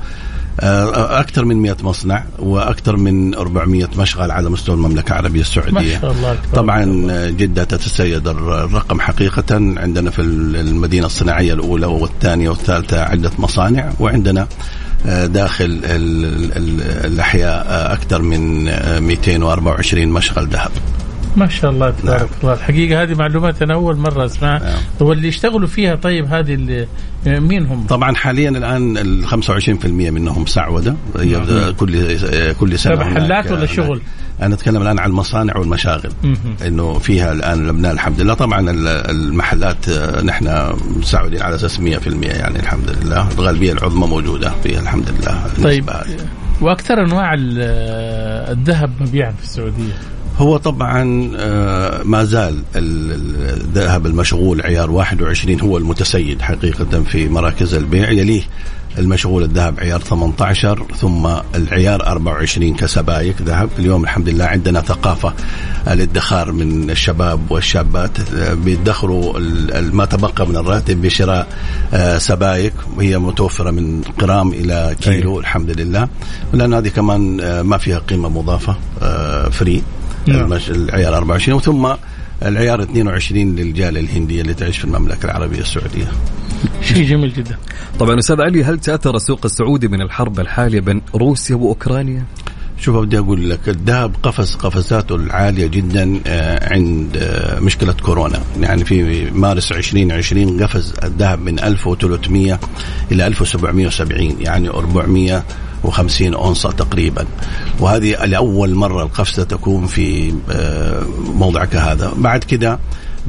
آه، 0.62 1.19
أكثر 1.19 1.45
من 1.45 1.62
100 1.62 1.77
مصنع 1.84 2.23
وأكثر 2.39 2.97
من 2.97 3.36
400 3.36 3.88
مشغل 3.97 4.32
على 4.32 4.49
مستوى 4.49 4.75
المملكة 4.75 5.12
العربية 5.12 5.41
السعودية. 5.41 5.95
ما 5.95 6.01
شاء 6.01 6.12
الله 6.12 6.38
طبعا 6.53 6.86
جدة 7.29 7.63
تتسيد 7.63 8.27
الرقم 8.27 8.99
حقيقة. 8.99 9.55
عندنا 9.55 10.12
في 10.12 10.21
المدينة 10.21 11.05
الصناعية 11.05 11.53
الأولى 11.53 11.86
والثانية 11.86 12.49
والثالثة 12.49 13.03
عدة 13.03 13.32
مصانع 13.39 13.91
وعندنا 13.99 14.47
آه، 15.08 15.25
داخل 15.25 15.82
الأحياء 17.05 17.67
آه، 17.67 17.93
أكثر 17.93 18.21
من 18.21 18.63
224 19.03 20.08
مشغل 20.08 20.47
ذهب. 20.47 20.71
ما 21.35 21.47
شاء 21.47 21.71
الله 21.71 21.91
تبارك 21.91 22.19
نعم. 22.21 22.29
الله. 22.43 22.53
الحقيقة 22.53 23.03
هذه 23.03 23.15
معلومات 23.15 23.61
أنا 23.61 23.73
أول 23.73 23.97
مرة 23.97 24.25
أسمعها. 24.25 24.59
نعم. 24.59 25.07
واللي 25.07 25.27
يشتغلوا 25.27 25.67
فيها 25.67 25.95
طيب 25.95 26.25
هذه 26.25 26.53
اللي 26.53 26.87
مين 27.25 27.65
هم؟ 27.65 27.85
طبعا 27.87 28.15
حاليا 28.15 28.49
الآن 28.49 28.97
ال 28.97 29.27
25% 29.27 29.85
منهم 29.85 30.45
سعودة. 30.45 30.95
نعم. 31.15 31.71
كل 31.71 32.53
كل 32.53 32.79
سنة 32.79 32.95
محلات 32.95 33.51
ولا 33.51 33.65
شغل؟ 33.65 34.01
أنا 34.41 34.55
أتكلم 34.55 34.81
الآن 34.81 34.99
عن 34.99 35.09
المصانع 35.09 35.57
والمشاغل. 35.57 36.11
إنه 36.67 36.99
فيها 36.99 37.31
الآن 37.31 37.67
لبنان 37.67 37.91
الحمد 37.91 38.21
لله. 38.21 38.33
طبعا 38.33 38.65
المحلات 39.09 39.89
آه، 39.89 40.21
نحن 40.21 40.73
مسعودين 40.97 41.41
على 41.41 41.55
أساس 41.55 41.79
100% 41.79 41.83
يعني 42.23 42.59
الحمد 42.59 42.97
لله. 43.01 43.29
الغالبية 43.31 43.71
العظمى 43.71 44.07
موجودة 44.07 44.53
فيها 44.63 44.79
الحمد 44.79 45.09
لله. 45.09 45.43
طيب 45.63 45.89
وأكثر 46.61 46.93
أنواع 47.05 47.35
الذهب 47.37 48.91
مبيعا 48.99 49.31
في 49.31 49.43
السعودية؟ 49.43 49.93
هو 50.39 50.58
طبعا 50.58 51.32
آه، 51.38 52.04
ما 52.04 52.23
زال 52.23 52.63
الذهب 52.75 54.06
المشغول 54.06 54.62
عيار 54.62 54.91
21 54.91 55.62
هو 55.62 55.78
المتسيد 55.78 56.41
حقيقة 56.41 57.04
في 57.04 57.30
مراكز 57.30 57.73
البيع. 57.73 58.10
يليه 58.12 58.41
المشغول 58.97 59.43
الذهب 59.43 59.80
عيار 59.80 59.99
18 59.99 60.86
ثم 60.97 61.28
العيار 61.56 62.08
24 62.08 62.75
كسبايك 62.75 63.41
ذهب. 63.41 63.69
اليوم 63.80 64.04
الحمد 64.04 64.30
لله 64.30 64.45
عندنا 64.45 64.82
ثقافة 64.82 65.34
الادخار 65.88 66.52
من 66.52 66.89
الشباب 66.89 67.52
والشابات. 67.52 68.12
بيدخروا 68.52 69.39
ما 69.91 70.06
تبقى 70.06 70.47
من 70.47 70.56
الراتب 70.56 71.02
بشراء 71.02 71.47
آه، 71.93 72.17
سبائك. 72.17 72.73
وهي 72.97 73.17
متوفرة 73.17 73.71
من 73.71 74.02
قرام 74.19 74.54
إلى 74.54 74.95
كيلو 75.02 75.36
أي. 75.36 75.39
الحمد 75.39 75.82
لله. 75.82 76.08
لأن 76.54 76.73
هذه 76.73 76.88
كمان 76.88 77.39
آه، 77.41 77.62
ما 77.62 77.78
فيها 77.78 77.99
قيمة 77.99 78.30
مضافة 78.30 78.78
free. 79.51 79.83
نعم. 80.27 80.53
العيار 80.69 81.17
24 81.17 81.60
ثم 81.60 81.88
العيار 82.45 82.84
22 82.84 83.55
للجالية 83.55 83.99
الهندية 83.99 84.41
اللي 84.41 84.53
تعيش 84.53 84.77
في 84.77 84.86
المملكة 84.86 85.25
العربية 85.25 85.60
السعودية. 85.60 86.08
شيء 86.82 87.03
جميل 87.03 87.34
جدا. 87.34 87.58
طبعا 87.99 88.19
أستاذ 88.19 88.41
علي 88.41 88.63
هل 88.63 88.79
تأثر 88.79 89.15
السوق 89.15 89.39
السعودي 89.45 89.88
من 89.88 90.01
الحرب 90.01 90.39
الحالية 90.39 90.79
بين 90.79 91.01
روسيا 91.15 91.55
وأوكرانيا؟ 91.55 92.23
شوف 92.79 92.95
بدي 92.95 93.19
أقول 93.19 93.49
لك 93.49 93.69
الذهب 93.69 94.15
قفز 94.23 94.55
قفزاته 94.55 95.15
العالية 95.15 95.67
جدا 95.67 96.19
آه، 96.27 96.73
عند 96.73 97.17
آه، 97.17 97.60
مشكلة 97.60 97.93
كورونا 97.93 98.41
يعني 98.62 98.86
في 98.86 99.29
مارس 99.32 99.71
2020 99.71 100.63
قفز 100.63 100.93
الذهب 101.03 101.39
من 101.39 101.60
1300 101.60 102.60
إلى 103.12 103.27
1770 103.27 104.36
يعني 104.41 104.69
400 104.69 105.43
وخمسين 105.83 106.33
أونصة 106.33 106.71
تقريبا. 106.71 107.25
وهذه 107.79 108.25
لأول 108.25 108.75
مرة 108.75 109.03
القفزة 109.03 109.43
تكون 109.43 109.87
في 109.87 110.33
آه، 110.51 111.03
موضع 111.35 111.65
كهذا 111.65 112.11
بعد 112.17 112.43
كده 112.43 112.79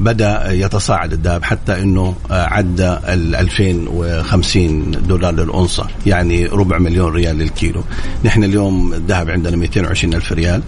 بدا 0.00 0.52
يتصاعد 0.52 1.12
الذهب 1.12 1.44
حتى 1.44 1.82
انه 1.82 2.14
آه، 2.30 2.46
عدى 2.46 2.88
ال 2.88 3.36
2050 3.36 4.90
دولار 4.90 5.34
للأونصة 5.34 5.86
يعني 6.06 6.46
ربع 6.46 6.78
مليون 6.78 7.12
ريال 7.12 7.38
للكيلو. 7.38 7.84
نحن 8.24 8.44
اليوم 8.44 8.92
الذهب 8.92 9.30
عندنا 9.30 9.56
220 9.56 10.14
ألف 10.14 10.32
ريال. 10.32 10.62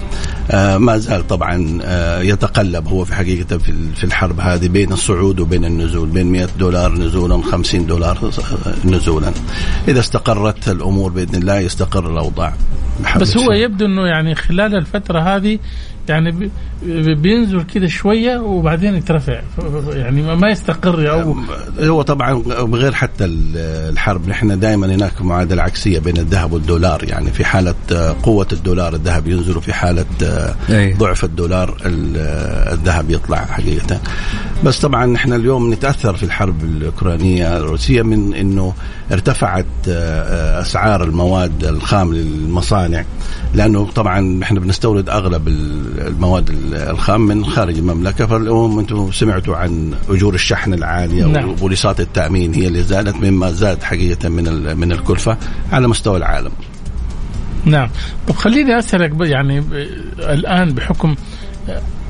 آه، 0.51 0.79
ما 0.79 0.99
زال 0.99 1.27
طبعا 1.27 1.79
آه، 1.83 2.21
يتقلب 2.21 2.89
هو 2.89 3.05
في 3.05 3.15
حقيقة 3.15 3.59
في 3.95 4.05
الحرب 4.05 4.41
هذه 4.41 4.69
بين 4.69 4.93
الصعود 4.93 5.41
وبين 5.41 5.65
النزول 5.65 6.09
بين 6.09 6.33
100 6.33 6.49
دولار 6.59 6.93
نزولا 6.93 7.43
50 7.43 7.87
دولار 7.87 8.33
نزولا. 8.85 9.33
إذا 9.89 10.01
استقرت 10.01 10.69
الأمور 10.69 11.11
بإذن 11.11 11.35
الله 11.35 11.59
يستقر 11.59 12.11
الأوضاع. 12.11 12.55
بس 13.21 13.37
هو 13.37 13.53
يبدو 13.53 13.87
أنه 13.87 14.07
يعني 14.07 14.35
خلال 14.35 14.75
الفترة 14.75 15.21
هذه 15.21 15.59
يعني 16.09 16.51
بينزل 17.15 17.63
كده 17.63 17.87
شوية 17.87 18.39
وبعدين 18.39 18.95
يترفع. 18.95 19.41
يعني 19.93 20.37
ما 20.37 20.51
يستقر 20.51 21.11
أو 21.11 21.37
هو 21.81 22.03
طبعا 22.03 22.43
بغير 22.43 22.93
حتى 22.93 23.25
الحرب 23.25 24.29
نحن 24.29 24.59
دائما 24.59 24.87
هناك 24.87 25.23
معادلة 25.23 25.63
عكسية 25.63 25.99
بين 25.99 26.17
الذهب 26.17 26.53
والدولار. 26.53 27.05
يعني 27.05 27.31
في 27.31 27.45
حالة 27.45 27.75
قوة 28.23 28.49
الدولار 28.53 28.95
الذهب 28.95 29.27
ينزل 29.27 29.57
وفي 29.57 29.73
حالة 29.73 30.07
أي. 30.71 30.93
ضعف 30.93 31.25
الدولار 31.25 31.77
الذهب 32.73 33.11
يطلع 33.11 33.45
حقيقة. 33.45 34.01
بس 34.65 34.81
طبعا 34.81 35.07
نحن 35.07 35.33
اليوم 35.33 35.73
نتأثر 35.73 36.17
في 36.17 36.23
الحرب 36.23 36.65
الأوكرانية 36.65 37.57
الروسية 37.57 38.03
من 38.03 38.35
إنه 38.35 38.75
ارتفعت 39.13 39.67
أسعار 39.89 41.05
المواد 41.05 41.65
الخام 41.65 42.15
للمصانع. 42.15 43.05
لأنه 43.55 43.91
طبعا 43.95 44.21
نحن 44.21 44.59
بنستورد 44.59 45.09
أغلب 45.09 45.49
المواد 45.99 46.51
الخام 46.75 47.21
من 47.21 47.45
خارج 47.45 47.79
المملكة 47.79 48.27
فاليوم 48.27 48.79
أنتم 48.79 49.13
سمعتوا 49.13 49.57
عن 49.57 49.95
أجور 50.09 50.35
الشحن 50.35 50.75
العالية 50.75 51.25
نعم. 51.25 51.49
وبوليصات 51.49 52.01
التأمين 52.01 52.55
هي 52.55 52.67
اللي 52.67 52.83
زادت 52.83 53.17
مما 53.17 53.53
زاد 53.53 53.83
حقيقة 53.83 54.29
من 54.29 54.77
من 54.77 54.93
الكلفة 54.93 55.37
على 55.73 55.89
مستوى 55.89 56.17
العالم. 56.17 56.53
نعم، 57.65 57.89
طب 58.29 58.35
خليني 58.35 58.79
أسألك 58.79 59.13
يعني 59.21 59.65
الآن 60.19 60.75
بحكم 60.75 61.15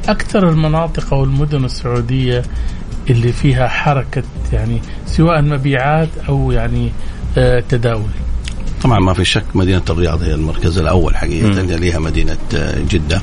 أكثر 0.08 0.48
المناطق 0.48 1.14
أو 1.14 1.24
المدن 1.24 1.64
السعودية 1.64 2.42
اللي 3.10 3.32
فيها 3.32 3.68
حركة 3.68 4.22
يعني 4.52 4.80
سواء 5.06 5.42
مبيعات 5.42 6.08
أو 6.28 6.52
يعني 6.52 6.92
آه، 7.38 7.60
تداول. 7.68 8.10
طبعا 8.82 9.00
ما 9.00 9.14
في 9.14 9.24
شك 9.24 9.44
مدينة 9.54 9.82
الرياض 9.90 10.22
هي 10.22 10.34
المركز 10.34 10.78
الأول 10.78 11.16
حقيقة 11.16 11.60
يليها 11.60 11.98
مدينة 11.98 12.36
آه، 12.54 12.78
جدة. 12.88 13.22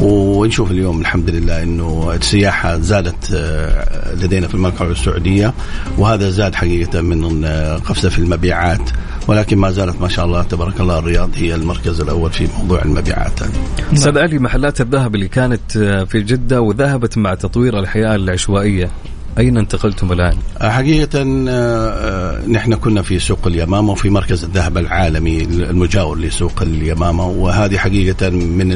ونشوف 0.00 0.70
اليوم 0.70 1.00
الحمد 1.00 1.30
لله 1.30 1.62
إنه 1.62 2.12
السياحة 2.14 2.78
زادت 2.78 3.32
آه، 3.34 4.14
لدينا 4.14 4.48
في 4.48 4.54
المملكه 4.54 4.90
السعودية 4.90 5.54
وهذا 5.98 6.30
زاد 6.30 6.54
حقيقة 6.54 7.00
من 7.00 7.44
آه، 7.44 7.76
قفزة 7.76 8.08
في 8.08 8.18
المبيعات. 8.18 8.90
ولكن 9.28 9.58
ما 9.58 9.70
زالت 9.70 10.00
ما 10.00 10.08
شاء 10.08 10.24
الله 10.24 10.42
تبارك 10.42 10.80
الله 10.80 10.98
الرياض 10.98 11.30
هي 11.34 11.54
المركز 11.54 12.00
الأول 12.00 12.32
في 12.32 12.48
موضوع 12.58 12.82
المبيعات. 12.82 13.40
أستاذ 13.92 14.18
علي 14.18 14.38
محلات 14.38 14.80
الذهب 14.80 15.14
اللي 15.14 15.28
كانت 15.28 15.78
في 16.08 16.20
جدة 16.22 16.60
وذهبت 16.60 17.18
مع 17.18 17.34
تطوير 17.34 17.78
الحياة 17.78 18.14
العشوائية. 18.14 18.90
أين 19.38 19.56
انتقلتم 19.56 20.12
الآن؟ 20.12 20.36
حقيقة 20.60 21.18
آه، 21.18 21.48
آه، 21.48 22.46
نحن 22.46 22.74
كنا 22.74 23.02
في 23.02 23.18
سوق 23.18 23.46
اليمامة 23.46 23.92
وفي 23.92 24.10
مركز 24.10 24.44
الذهب 24.44 24.78
العالمي 24.78 25.42
المجاور 25.42 26.18
لسوق 26.18 26.62
اليمامة 26.62 27.26
وهذه 27.26 27.76
حقيقة 27.76 28.30
من 28.30 28.72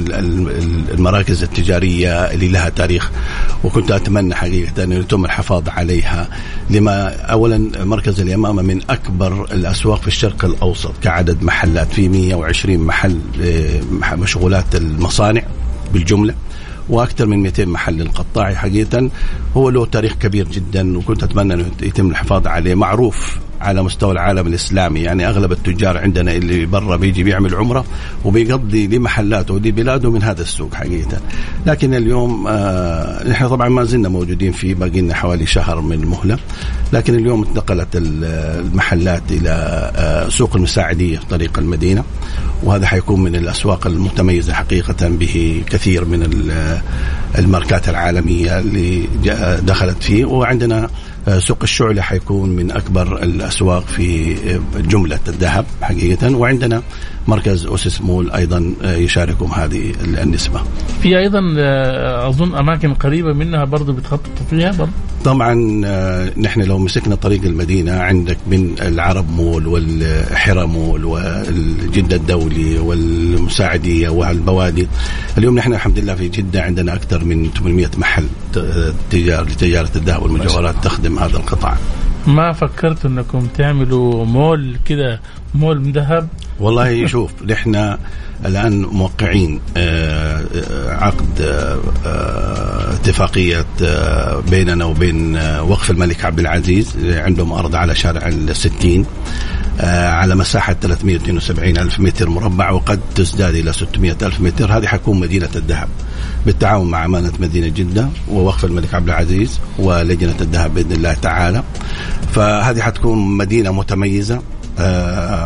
المراكز 0.94 1.42
التجارية 1.42 2.12
اللي 2.12 2.48
لها 2.48 2.68
تاريخ 2.68 3.10
وكنت 3.64 3.90
أتمنى 3.90 4.34
حقيقة 4.34 4.82
أن 4.82 4.92
يتم 4.92 5.24
الحفاظ 5.24 5.68
عليها 5.68 6.28
لما 6.70 7.08
أولا 7.08 7.84
مركز 7.84 8.20
اليمامة 8.20 8.62
من 8.62 8.80
أكبر 8.90 9.44
الأسواق 9.44 10.00
في 10.00 10.08
الشرق 10.08 10.44
الأوسط 10.44 10.92
كعدد 11.02 11.42
محلات 11.42 11.92
في 11.92 12.08
120 12.08 12.78
محل 12.78 13.18
آه، 13.42 14.14
مشغولات 14.14 14.74
المصانع 14.74 15.42
بالجملة 15.92 16.34
وأكثر 16.88 17.26
من 17.26 17.42
200 17.42 17.64
محل 17.64 18.08
قطاعي 18.08 18.56
حقيقة. 18.56 19.10
هو 19.56 19.70
له 19.70 19.86
تاريخ 19.86 20.14
كبير 20.14 20.48
جدا 20.48 20.98
وكنت 20.98 21.22
أتمنى 21.22 21.54
أنه 21.54 21.70
يتم 21.82 22.10
الحفاظ 22.10 22.46
عليه. 22.46 22.74
معروف. 22.74 23.38
على 23.60 23.82
مستوى 23.82 24.12
العالم 24.12 24.46
الإسلامي. 24.46 25.00
يعني 25.00 25.28
أغلب 25.28 25.52
التجار 25.52 25.98
عندنا 25.98 26.32
اللي 26.32 26.66
برا 26.66 26.96
بيجي 26.96 27.22
بيعمل 27.22 27.54
عمرة 27.54 27.84
وبيقضي 28.24 28.86
لمحلاته. 28.86 29.54
ولبلاده 29.54 30.10
من 30.10 30.22
هذا 30.22 30.42
السوق 30.42 30.74
حقيقة. 30.74 31.18
لكن 31.66 31.94
اليوم 31.94 32.46
آه 32.48 33.28
نحن 33.28 33.48
طبعا 33.48 33.68
ما 33.68 33.84
زلنا 33.84 34.08
موجودين 34.08 34.52
فيه 34.52 34.74
باقي 34.74 35.00
لنا 35.00 35.14
حوالي 35.14 35.46
شهر 35.46 35.80
من 35.80 35.92
المهله 35.92 36.38
لكن 36.92 37.14
اليوم 37.14 37.44
انتقلت 37.44 37.88
المحلات 37.94 39.22
إلى 39.30 39.50
آه 39.96 40.28
سوق 40.28 40.56
المساعدية 40.56 41.20
طريق 41.30 41.58
المدينة. 41.58 42.04
وهذا 42.62 42.86
حيكون 42.86 43.20
من 43.20 43.34
الأسواق 43.34 43.86
المتميزة 43.86 44.52
حقيقة 44.52 45.08
به 45.08 45.62
كثير 45.70 46.04
من 46.04 46.50
الماركات 47.38 47.88
العالمية 47.88 48.58
اللي 48.58 49.08
دخلت 49.62 50.02
فيه. 50.02 50.24
وعندنا 50.24 50.84
آه، 50.84 50.90
سوق 51.38 51.58
الشعلة 51.62 52.02
حيكون 52.02 52.50
من 52.50 52.70
أكبر 52.70 53.22
الأسواق 53.22 53.86
في 53.86 54.36
آه، 54.54 54.80
جملة 54.80 55.20
الذهب 55.28 55.66
حقيقة. 55.82 56.36
وعندنا 56.36 56.82
مركز 57.28 57.66
أسس 57.66 58.00
مول 58.00 58.30
أيضا 58.30 58.74
آه، 58.82 58.96
يشاركهم 58.96 59.52
هذه 59.52 59.92
النسبة. 60.22 60.60
في 61.02 61.18
أيضا 61.18 61.40
أظن 62.28 62.54
أماكن 62.54 62.94
قريبة 62.94 63.32
منها 63.32 63.64
برضو 63.64 63.92
بتخططوا 63.92 64.46
فيها 64.50 64.72
برضو؟ 64.72 64.92
طبعا 65.24 65.54
نحن 66.36 66.62
لو 66.62 66.78
مسكنا 66.78 67.14
طريق 67.14 67.44
المدينة 67.44 67.92
عندك 67.92 68.36
من 68.46 68.74
العرب 68.80 69.30
مول 69.30 69.66
والحرى 69.66 70.66
مول 70.66 71.04
والجدة 71.04 72.16
الدولي 72.16 72.78
والمساعدية 72.78 74.08
والبوادي. 74.08 74.88
اليوم 75.38 75.54
نحن 75.54 75.72
الحمد 75.72 75.98
لله 75.98 76.14
في 76.14 76.28
جدة 76.28 76.62
عندنا 76.62 76.94
أكثر 76.94 77.24
من 77.24 77.50
800 77.50 77.90
محل 77.98 78.24
تجار 79.10 79.44
لتجارة 79.44 79.90
الذهب 79.96 80.22
والمجوهرات 80.22 80.74
تخدم 80.82 81.18
هذا 81.18 81.36
القطاع. 81.36 81.76
ما 82.26 82.52
فكرت 82.52 83.04
إنكم 83.06 83.46
تعملوا 83.46 84.24
مول 84.24 84.76
كده 84.86 85.20
مول 85.54 85.80
من 85.80 85.92
ذهب؟ 85.92 86.28
والله 86.60 87.06
شوف 87.06 87.30
نحن 87.42 87.96
الآن 88.46 88.82
موقعين 88.82 89.60
آه، 89.76 90.44
آه، 90.70 90.94
عقد 90.94 91.40
آه، 92.06 92.94
اتفاقية 92.94 93.66
بيننا 94.50 94.84
وبين 94.84 95.36
وقف 95.60 95.90
الملك 95.90 96.24
عبد 96.24 96.38
العزيز 96.40 96.96
عندهم 97.04 97.52
أرض 97.52 97.74
على 97.74 97.94
شارع 97.94 98.28
الستين 98.28 99.06
على 99.80 100.34
مساحة 100.34 100.72
372 100.72 101.78
ألف 101.78 102.00
متر 102.00 102.28
مربع 102.28 102.70
وقد 102.70 103.00
تزداد 103.14 103.54
إلى 103.54 103.72
600 103.72 104.16
ألف 104.22 104.40
متر. 104.40 104.72
هذه 104.72 104.86
حتكون 104.86 105.20
مدينة 105.20 105.48
الذهب. 105.56 105.88
بالتعاون 106.46 106.90
مع 106.90 107.04
أمانة 107.04 107.32
مدينة 107.40 107.68
جدة 107.68 108.08
ووقف 108.28 108.64
الملك 108.64 108.94
عبد 108.94 109.08
العزيز 109.08 109.60
ولجنة 109.78 110.36
الذهب 110.40 110.74
بإذن 110.74 110.92
الله 110.92 111.12
تعالى. 111.12 111.62
فهذه 112.32 112.80
حتكون 112.80 113.36
مدينة 113.36 113.72
متميزة. 113.72 114.42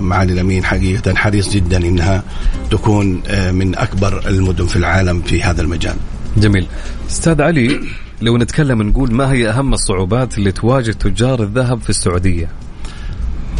معالي 0.00 0.32
الأمين 0.32 0.64
حقيقة 0.64 1.14
حريص 1.14 1.52
جدا 1.52 1.76
إنها 1.76 2.22
تكون 2.70 3.22
آه، 3.26 3.50
من 3.50 3.78
أكبر 3.78 4.28
المدن 4.28 4.66
في 4.66 4.76
العالم 4.76 5.22
في 5.22 5.42
هذا 5.42 5.62
المجال. 5.62 5.96
جميل. 6.36 6.66
أستاذ 7.10 7.42
علي 7.42 7.80
لو 8.22 8.38
نتكلم 8.38 8.82
نقول 8.82 9.12
ما 9.12 9.32
هي 9.32 9.48
أهم 9.48 9.72
الصعوبات 9.72 10.38
اللي 10.38 10.52
تواجه 10.52 10.90
تجار 10.90 11.42
الذهب 11.42 11.80
في 11.80 11.90
السعودية؟ 11.90 12.48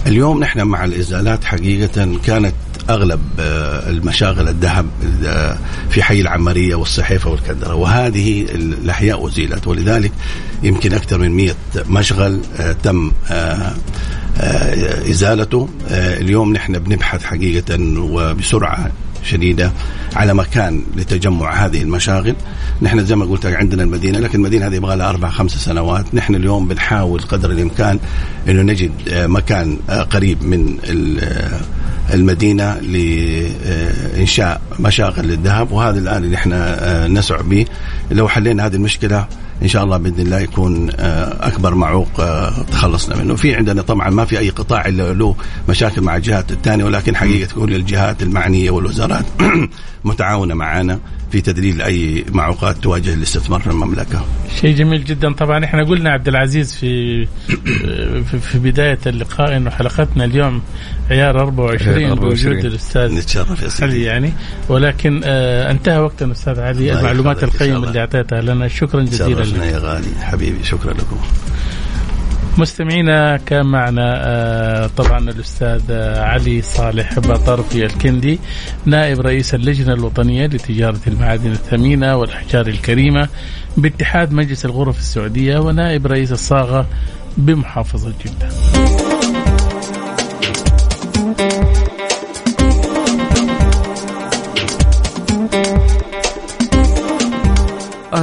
اليوم 0.07 0.41
نحن 0.41 0.63
مع 0.63 0.85
الإزالات 0.85 1.45
حقيقة 1.45 2.19
كانت 2.27 2.55
أغلب 2.91 3.21
آه، 3.41 3.91
المشاغل 3.91 4.49
الذهب 4.49 4.87
آه، 5.27 5.59
في 5.91 6.03
حي 6.03 6.21
العمريه 6.21 6.75
والصحيفة 6.75 7.31
والكدره 7.31 7.75
وهذه 7.75 8.43
الأحياء 8.55 9.27
أزيلت. 9.27 9.67
ولذلك 9.67 10.13
يمكن 10.63 10.93
أكثر 10.93 11.19
من 11.19 11.31
100 11.31 11.53
مشغل 11.89 12.41
آه، 12.57 12.73
تم 12.73 13.13
إزالته. 15.11 15.69
اليوم 15.91 16.53
نحن 16.53 16.79
بنبحث 16.79 17.25
حقيقة 17.25 17.79
وبسرعة 17.99 18.91
شديدة 19.23 19.73
على 20.17 20.35
مكان 20.35 20.83
لتجمع 20.97 21.67
هذه 21.67 21.83
المشاغل. 21.83 22.35
نحن 22.83 23.05
زي 23.05 23.17
ما 23.17 23.25
قلت 23.25 23.47
عندنا 23.47 23.83
المدينة 23.83 24.19
لكن 24.19 24.39
المدينة 24.39 24.67
هذه 24.67 24.75
يبغى 24.75 24.97
لها 24.97 25.09
أربع 25.09 25.31
خمس 25.31 25.51
سنوات. 25.53 26.15
نحن 26.15 26.35
اليوم 26.35 26.69
بنحاول 26.69 27.21
قدر 27.23 27.51
الإمكان 27.51 27.99
إنه 28.49 28.63
نجد 28.63 28.93
مكان 29.09 29.77
قريب 30.11 30.43
من 30.43 30.79
المدينة 32.15 32.75
لإنشاء 32.79 34.61
مشاغل 34.81 35.27
للذهب 35.29 35.73
وهذا 35.73 35.99
الآن 35.99 36.25
اللي 36.25 36.37
إحنا 36.37 36.85
آه، 37.05 37.09
نسعى 37.09 37.43
به. 37.43 37.67
لو 38.11 38.29
حلينا 38.29 38.67
هذه 38.67 38.75
المشكلة 38.75 39.27
إن 39.65 39.69
شاء 39.69 39.85
الله 39.85 39.97
بإذن 39.97 40.21
الله 40.21 40.41
يكون 40.41 40.91
آه، 40.91 41.49
أكبر 41.49 41.75
معوق 41.75 42.21
آه، 42.21 42.63
تخلصنا 42.63 43.17
منه. 43.17 43.37
في 43.37 43.55
عندنا 43.55 43.83
طبعا 43.83 44.11
ما 44.11 44.25
في 44.25 44.39
أي 44.39 44.51
قطاع 44.51 44.89
إلا 44.89 45.13
له 45.13 45.37
مشاكل 45.69 46.03
مع 46.03 46.17
الجهات 46.17 46.53
الثانية 46.53 46.85
ولكن 46.85 47.17
حقيقة 47.17 47.55
كل 47.55 47.75
الجهات 47.75 48.23
المعنية 48.23 48.71
والوزارات 48.71 49.25
متعاونة 50.05 50.55
معنا 50.55 51.01
في 51.35 51.41
تدليل 51.41 51.83
أي 51.83 52.25
معوقات 52.33 52.77
تواجه 52.77 53.15
الاستثمار 53.15 53.61
في 53.61 53.67
المملكة. 53.67 54.25
شيء 54.61 54.77
جميل 54.77 55.05
جدا. 55.05 55.33
طبعا 55.33 55.65
إحنا 55.65 55.85
قلنا 55.85 56.11
عبد 56.11 56.29
العزيز 56.29 56.75
في 56.75 57.27
في, 58.25 58.59
بداية 58.59 58.99
اللقاء 59.07 59.57
إنه 59.57 59.71
حلقتنا 59.71 60.25
اليوم 60.25 60.63
عيار 61.11 61.41
24 61.41 62.15
بوجود 62.15 62.65
الأستاذ 62.65 63.15
نتشرف 63.15 63.63
يا 63.63 63.69
سيدي. 63.69 63.93
علي 63.93 64.03
يعني. 64.03 64.33
ولكن 64.69 65.21
آه 65.25 65.71
انتهى 65.71 65.99
وقتنا 65.99 66.33
أستاذ 66.33 66.61
علي. 66.61 66.93
المعلومات 66.99 67.45
القيمة 67.45 67.89
اللي 67.89 68.01
أعطيتها 68.01 68.41
لنا. 68.41 68.69
شكرا 68.69 69.03
جزيلا 69.03 69.43
لك. 69.43 69.54
يا 69.63 69.79
غالي 69.79 70.15
حبيبي 70.21 70.65
شكرا 70.65 70.93
لكم. 70.93 71.17
مستمعينا 72.59 73.37
كان 73.37 73.67
معنا 73.67 74.13
آه، 74.17 74.91
طبعا 74.97 75.19
الأستاذ 75.19 75.83
آه، 75.91 76.23
علي 76.23 76.63
صالح 76.63 77.19
بطرفي 77.19 77.85
الكندي 77.85 78.39
نائب 78.87 79.21
رئيس 79.21 79.55
اللجنة 79.55 79.93
الوطنية 79.93 80.47
لتجارة 80.47 81.01
المعادن 81.07 81.53
الثمينة 81.53 82.17
والأحجار 82.17 82.67
الكريمة 82.67 83.29
باتحاد 83.77 84.33
مجلس 84.33 84.65
الغرف 84.65 84.99
السعودية 84.99 85.59
ونائب 85.59 86.07
رئيس 86.07 86.33
الصاغة 86.33 86.87
بمحافظة 87.37 88.13
جدة. 88.25 88.74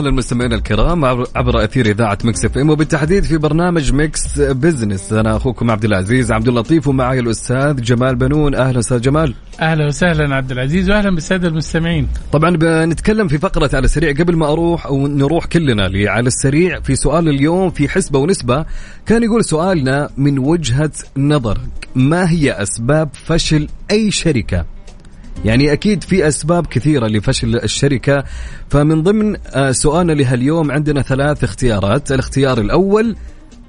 أهلا 0.02 0.12
مستمعينا 0.12 0.56
الكرام 0.56 1.06
عبر 1.06 1.64
أثير 1.64 1.86
إذاعة 1.86 2.18
Mix 2.24 2.46
FM 2.46 2.70
وبالتحديد 2.70 3.24
في 3.24 3.38
برنامج 3.38 3.94
Mix 3.94 4.40
Business. 4.40 5.14
أنا 5.14 5.38
أخوكم 5.38 5.72
عبد 5.72 5.86
العزيز 5.86 6.32
عبد 6.32 6.48
اللطيف 6.48 6.88
ومعي 6.88 7.20
الأستاذ 7.20 7.82
جمال 7.82 8.16
بنون. 8.16 8.56
أهلا 8.56 8.80
أستاذ 8.80 9.02
جمال. 9.02 9.34
أهلا 9.60 9.88
وسهلا 9.88 10.36
عبد 10.36 10.52
العزيز 10.52 10.90
واهلا 10.90 11.16
بالسادة 11.16 11.48
المستمعين. 11.48 12.08
طبعا 12.32 12.58
بنتكلم 12.58 13.28
في 13.28 13.38
فقرة 13.38 13.70
على 13.74 13.86
السريع. 13.86 14.12
قبل 14.12 14.36
ما 14.36 14.52
أروح 14.52 14.86
أو 14.86 15.08
نروح 15.08 15.46
كلنا 15.46 15.84
على 16.12 16.28
السريع 16.28 16.80
في 16.80 16.96
سؤال 16.96 17.30
اليوم 17.30 17.70
في 17.70 17.90
حسبة 17.90 18.20
ونسبة 18.20 18.66
كان 19.06 19.24
يقول 19.24 19.46
سؤالنا 19.46 20.10
من 20.18 20.40
وجهة 20.40 20.92
نظرك 21.18 21.88
ما 21.96 22.30
هي 22.30 22.52
أسباب 22.52 23.10
فشل 23.14 23.68
أي 23.92 24.12
شركة؟ 24.12 24.66
يعني 25.46 25.74
أكيد 25.74 26.04
في 26.04 26.28
أسباب 26.28 26.68
كثيرة 26.68 27.08
لفشل 27.08 27.56
الشركة. 27.56 28.24
فمن 28.70 29.04
ضمن 29.04 29.36
آه، 29.48 29.72
سؤالنا 29.72 30.12
لهاليوم 30.12 30.72
عندنا 30.72 31.02
ثلاث 31.02 31.44
اختيارات. 31.44 32.12
الاختيار 32.12 32.62
الأول 32.62 33.16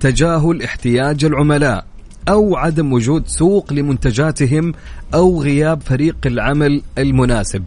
تجاهل 0.01 0.63
احتياج 0.63 1.25
العملاء 1.25 1.85
أو 2.29 2.57
عدم 2.57 2.93
وجود 2.93 3.27
سوق 3.27 3.73
لمنتجاتهم 3.73 4.73
أو 5.15 5.43
غياب 5.43 5.83
فريق 5.83 6.17
العمل 6.27 6.83
المناسب 6.99 7.65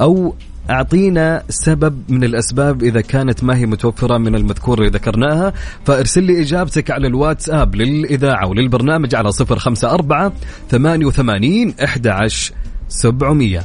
أو 0.00 0.34
أعطينا 0.70 1.42
سبب 1.48 2.02
من 2.08 2.24
الأسباب 2.24 2.82
إذا 2.82 3.00
كانت 3.00 3.44
ما 3.44 3.56
هي 3.56 3.66
متوفرة 3.66 4.18
من 4.18 4.34
المذكور 4.34 4.78
اللي 4.78 4.90
ذكرناها. 4.90 5.52
فأرسل 5.84 6.22
لي 6.22 6.40
إجابتك 6.40 6.90
على 6.90 7.06
الواتساب 7.06 7.74
للإذاعة 7.74 8.48
وللبرنامج 8.48 9.14
على 9.14 9.30
054 9.40 10.32
88 10.70 11.74
11 11.84 12.54
700 12.92 13.64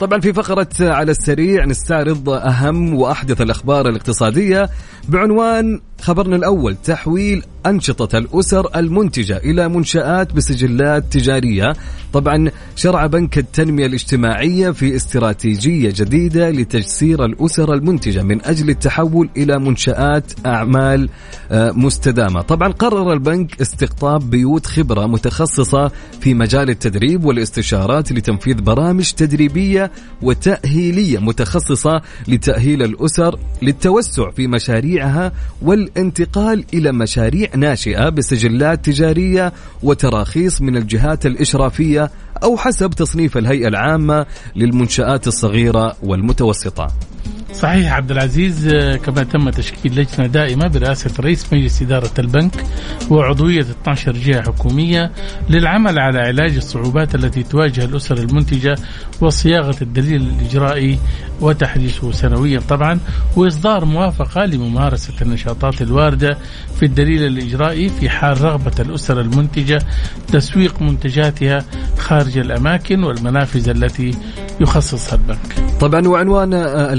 طبعا 0.00 0.20
في 0.20 0.32
فقرة 0.32 0.68
على 0.80 1.10
السريع 1.10 1.64
نستعرض 1.64 2.28
أهم 2.28 2.94
وأحدث 2.94 3.40
الأخبار 3.40 3.88
الاقتصادية 3.88 4.70
بعنوان 5.08 5.80
خبرنا 6.02 6.36
الأول 6.36 6.76
تحويل 6.76 7.42
أنشطة 7.66 8.18
الأسر 8.18 8.68
المنتجة 8.76 9.36
إلى 9.36 9.68
منشآت 9.68 10.32
بسجلات 10.32 11.04
تجارية. 11.12 11.72
طبعا 12.12 12.50
شرع 12.76 13.06
بنك 13.06 13.38
التنمية 13.38 13.86
الاجتماعية 13.86 14.70
في 14.70 14.96
استراتيجية 14.96 15.92
جديدة 15.96 16.50
لتجسير 16.50 17.24
الأسر 17.24 17.74
المنتجة 17.74 18.22
من 18.22 18.44
أجل 18.44 18.70
التحول 18.70 19.28
إلى 19.36 19.58
منشآت 19.58 20.32
أعمال 20.46 21.08
آه، 21.50 21.70
مستدامة. 21.70 22.40
طبعا 22.40 22.68
قرر 22.68 23.12
البنك 23.12 23.60
استقطاب 23.60 24.30
بيوت 24.30 24.66
خبرة 24.66 25.06
متخصصة 25.06 25.90
في 26.20 26.34
مجال 26.34 26.70
التدريب 26.70 27.24
والاستشارات 27.24 28.12
لتنفيذ 28.12 28.54
برامج 28.60 29.12
تدريبية 29.12 29.90
وتأهيلية 30.22 31.18
متخصصة 31.18 32.02
لتأهيل 32.28 32.82
الأسر 32.82 33.38
للتوسع 33.62 34.30
في 34.30 34.46
مشاريعها 34.46 35.32
والانتقال 35.96 36.64
إلى 36.74 36.92
مشاريع 36.92 37.48
ناشئة 37.56 38.08
بسجلات 38.08 38.84
تجارية 38.84 39.52
وتراخيص 39.82 40.60
من 40.60 40.76
الجهات 40.76 41.26
الإشرافية 41.26 42.10
أو 42.42 42.56
حسب 42.56 42.90
تصنيف 42.90 43.36
الهيئة 43.38 43.68
العامة 43.68 44.26
للمنشآت 44.56 45.26
الصغيرة 45.26 45.96
والمتوسطة. 46.02 46.86
صحيح 47.62 47.92
عبد 47.92 48.10
العزيز 48.10 48.66
آه، 48.66 48.96
كما 48.96 49.22
تم 49.22 49.50
تشكيل 49.50 50.00
لجنة 50.00 50.26
دائمة 50.26 50.66
برئاسة 50.68 51.10
رئيس 51.20 51.52
مجلس 51.52 51.82
إدارة 51.82 52.10
البنك 52.18 52.64
وعضوية 53.10 53.60
12 53.60 54.12
جهة 54.12 54.42
حكومية 54.42 55.12
للعمل 55.50 55.98
على 55.98 56.18
علاج 56.18 56.56
الصعوبات 56.56 57.14
التي 57.14 57.42
تواجه 57.42 57.84
الأسر 57.84 58.18
المنتجة 58.18 58.74
وصياغة 59.20 59.76
الدليل 59.82 60.22
الإجرائي 60.22 60.98
وتحديثه 61.40 62.12
سنويا 62.12 62.60
طبعا 62.68 62.98
وإصدار 63.36 63.84
موافقة 63.84 64.44
لممارسة 64.44 65.14
النشاطات 65.22 65.82
الواردة 65.82 66.38
في 66.78 66.84
الدليل 66.84 67.26
الإجرائي 67.26 67.88
في 67.88 68.08
حال 68.08 68.40
رغبة 68.40 68.72
الأسر 68.80 69.20
المنتجة 69.20 69.78
تسويق 70.32 70.82
منتجاتها 70.82 71.64
خارج 71.98 72.38
الأماكن 72.38 73.04
والمنافذ 73.04 73.68
التي 73.68 74.10
يخصصها 74.60 75.14
البنك. 75.14 75.78
طبعا 75.80 76.08
وعنوان 76.08 76.54
آه، 76.54 76.92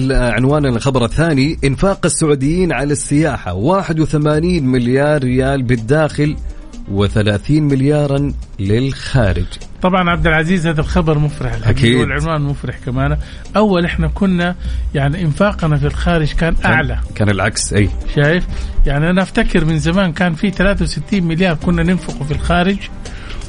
عنوان 0.55 0.75
الخبر 0.75 1.05
الثاني 1.05 1.57
إنفاق 1.63 2.05
السعوديين 2.05 2.71
على 2.71 2.93
السياحة 2.93 3.53
81 3.53 4.63
مليار 4.63 5.23
ريال 5.23 5.63
بالداخل 5.63 6.35
و30 6.95 7.49
مليارا 7.49 8.33
للخارج. 8.59 9.45
طبعا 9.81 10.09
عبد 10.09 10.27
العزيز 10.27 10.67
هذا 10.67 10.81
الخبر 10.81 11.19
مفرح 11.19 11.67
أكيد. 11.67 11.95
والعنوان 11.95 12.41
مفرح 12.41 12.77
كمان. 12.85 13.17
أول 13.55 13.85
إحنا 13.85 14.07
كنا 14.07 14.55
يعني 14.95 15.21
إنفاقنا 15.21 15.77
في 15.77 15.87
الخارج 15.87 16.33
كان 16.33 16.55
أعلى. 16.65 16.99
كان 17.15 17.29
العكس 17.29 17.73
أي. 17.73 17.89
شايف؟ 18.15 18.47
يعني 18.85 19.09
أنا 19.09 19.21
أفتكر 19.21 19.65
من 19.65 19.79
زمان 19.79 20.13
كان 20.13 20.33
في 20.33 20.51
63 20.51 21.23
مليار 21.23 21.55
كنا 21.55 21.83
ننفقه 21.83 22.25
في 22.25 22.31
الخارج 22.31 22.77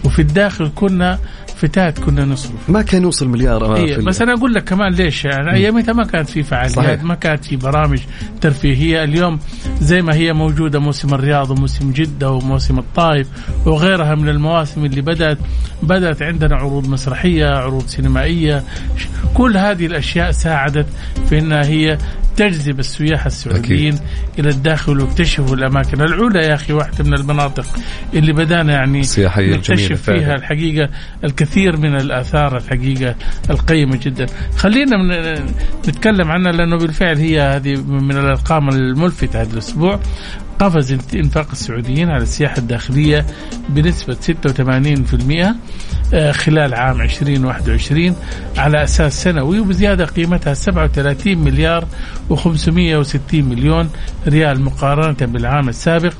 وفي 0.05 0.23
الداخل 0.23 0.71
كنا 0.75 1.19
فتات 1.57 1.99
كنا 1.99 2.25
نصرف. 2.25 2.71
ما 2.71 2.83
كان 2.83 3.03
يوصل 3.03 3.29
مليار 3.29 3.77
إيه 3.77 3.97
بس 3.97 4.23
أنا 4.23 4.33
أقول 4.33 4.55
لك 4.55 4.65
كمان 4.65 4.93
ليش؟ 4.93 5.25
يعني 5.25 5.55
ايامتها 5.55 5.93
ما 5.93 6.05
كانت 6.05 6.29
في 6.29 6.43
فعاليات 6.43 6.77
صحيح. 6.77 7.03
ما 7.03 7.15
كانت 7.15 7.45
في 7.45 7.57
برامج 7.57 7.99
ترفيهية. 8.41 9.05
اليوم 9.05 9.39
زي 9.81 10.03
ما 10.03 10.15
هي 10.15 10.33
موجودة 10.33 10.79
موسم 10.79 11.15
الرياض 11.15 11.51
وموسم 11.51 11.93
جدة 11.93 12.31
وموسم 12.31 12.79
الطائف 12.79 13.29
وغيرها 13.67 14.15
من 14.15 14.29
المواسم 14.29 14.85
اللي 14.85 15.01
بدأت 15.01 15.39
بدأت 15.83 16.23
عندنا 16.23 16.57
عروض 16.57 16.89
مسرحية 16.89 17.47
عروض 17.47 17.87
سينمائية. 17.87 18.65
كل 19.35 19.57
هذه 19.57 19.87
الأشياء 19.87 20.31
ساعدت 20.31 20.87
في 21.29 21.39
إنها 21.39 21.65
هي 21.65 21.99
تجذب 22.37 22.79
السياح 22.79 23.27
السعوديين 23.27 23.95
أكيد. 23.95 24.09
إلى 24.39 24.51
الداخل 24.51 25.01
واكتشفوا 25.01 25.57
الأماكن 25.57 26.01
العلا 26.01 26.47
يا 26.47 26.55
أخي 26.55 26.73
واحدة 26.73 27.05
من 27.05 27.15
المناطق 27.15 27.67
اللي 28.15 28.33
بدأنا 28.33 28.73
يعني 28.73 29.03
نكتشف 29.39 30.03
فيها 30.03 30.21
فعلا. 30.21 30.35
الحقيقة 30.35 30.89
الكثير 31.25 31.77
من 31.77 31.97
الآثار 31.97 32.57
الحقيقة 32.57 33.15
القيمة 33.51 33.99
جدا 34.03 34.27
خلينا 34.57 34.97
من 34.97 35.35
نتكلم 35.89 36.31
عنها 36.31 36.53
لأنه 36.53 36.77
بالفعل 36.77 37.17
هي 37.17 37.41
هذه 37.41 37.83
من 37.83 38.17
الأرقام 38.17 38.69
الملفتة 38.69 39.43
هذه 39.43 39.53
الأسبوع 39.53 40.01
قفز 40.59 40.99
انفاق 41.15 41.51
السعوديين 41.53 42.11
على 42.11 42.23
السياحة 42.23 42.59
الداخلية 42.59 43.27
بنسبة 43.69 44.15
86% 44.15 45.55
آه، 46.15 46.33
خلال 46.33 46.75
عام 46.75 47.01
2021 47.01 48.17
على 48.57 48.85
أساس 48.85 49.23
سنوي 49.23 49.61
وبزيادة 49.61 50.05
قيمتها 50.05 50.55
37 50.55 51.39
مليار 51.39 51.87
و560 52.31 53.35
مليون 53.35 53.91
ريال 54.29 54.63
مقارنة 54.63 55.33
بالعام 55.33 55.69
السابق. 55.69 56.15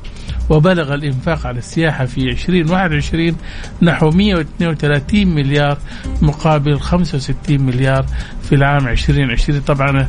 وبلغ 0.49 0.93
الإنفاق 0.93 1.47
على 1.47 1.57
السياحة 1.57 2.05
في 2.05 2.21
2021 2.21 3.35
نحو 3.81 4.09
132 4.09 5.27
مليار 5.27 5.77
مقابل 6.21 6.79
65 6.79 7.61
مليار 7.61 8.05
في 8.41 8.55
العام 8.55 8.87
2020 8.87 9.61
طبعا 9.61 10.07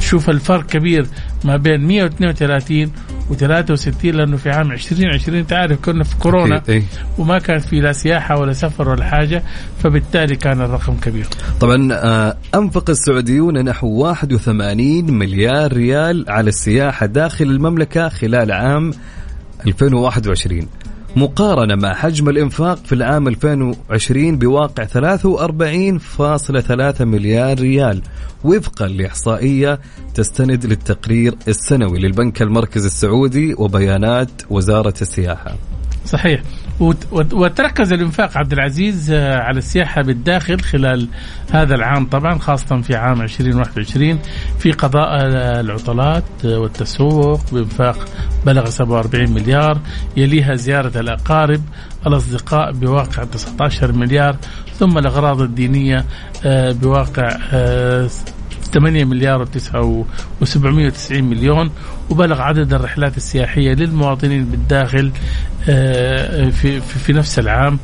تشوف 0.00 0.30
الفرق 0.30 0.66
كبير 0.66 1.06
ما 1.44 1.56
بين 1.56 1.86
132 1.86 2.92
و63 3.32 4.04
لأنه 4.04 4.36
في 4.36 4.50
عام 4.50 4.72
2020 4.72 5.46
تعرف 5.46 5.80
كنا 5.84 6.04
في 6.04 6.16
كورونا 6.16 6.62
إيه. 6.68 6.82
وما 7.18 7.38
كان 7.38 7.58
في 7.58 7.80
لا 7.80 7.92
سياحة 7.92 8.38
ولا 8.40 8.52
سفر 8.52 8.88
ولا 8.88 9.04
حاجة 9.04 9.42
فبالتالي 9.82 10.36
كان 10.36 10.60
الرقم 10.60 10.96
كبير. 10.96 11.26
طبعا 11.60 11.88
آه، 11.92 12.36
أنفق 12.54 12.90
السعوديون 12.90 13.64
نحو 13.64 13.88
81 13.88 15.10
مليار 15.10 15.72
ريال 15.72 16.24
على 16.28 16.48
السياحة 16.48 17.06
داخل 17.06 17.44
المملكة 17.44 18.08
خلال 18.08 18.52
عام 18.52 18.92
2021 19.66 20.66
مقارنة 21.16 21.74
مع 21.74 21.94
حجم 21.94 22.28
الإنفاق 22.28 22.76
في 22.76 22.94
العام 22.94 23.28
2020 23.28 24.38
بواقع 24.38 24.84
43.3 24.84 27.00
مليار 27.00 27.60
ريال 27.60 28.02
وفقا 28.44 28.86
لإحصائية 28.86 29.80
تستند 30.14 30.66
للتقرير 30.66 31.34
السنوي 31.48 31.98
للبنك 31.98 32.42
المركزي 32.42 32.86
السعودي 32.86 33.54
وبيانات 33.54 34.30
وزارة 34.50 34.94
السياحة. 35.02 35.54
صحيح. 36.06 36.42
وتركز 37.12 37.92
الإنفاق 37.92 38.38
عبد 38.38 38.52
العزيز 38.52 39.10
آه، 39.10 39.38
على 39.38 39.58
السياحة 39.58 40.02
بالداخل 40.02 40.60
خلال 40.60 41.08
هذا 41.52 41.74
العام 41.74 42.06
طبعا 42.06 42.38
خاصة 42.38 42.80
في 42.80 42.94
عام 42.94 43.22
2021 43.22 44.18
في 44.58 44.72
قضاء 44.72 45.08
آه، 45.08 45.60
العطلات 45.60 46.24
آه، 46.44 46.58
والتسوق 46.58 47.40
بإنفاق 47.52 47.98
بلغ 48.46 48.70
47 48.70 49.30
مليار 49.30 49.80
يليها 50.16 50.54
زيارة 50.54 51.00
الأقارب 51.00 51.60
الأصدقاء 52.06 52.72
بواقع 52.72 53.24
19 53.24 53.92
مليار 53.92 54.36
ثم 54.78 54.98
الأغراض 54.98 55.40
الدينية 55.40 56.04
بواقع 56.44 57.38
8 58.72 59.04
مليار 59.04 59.46
و790 59.46 61.12
مليون 61.12 61.70
وبلغ 62.10 62.40
عدد 62.40 62.72
الرحلات 62.72 63.16
السياحية 63.16 63.72
للمواطنين 63.72 64.44
بالداخل 64.44 65.06
آه، 65.06 65.51
في, 66.50 66.80
في 66.80 67.12
نفس 67.12 67.38
العام 67.38 67.78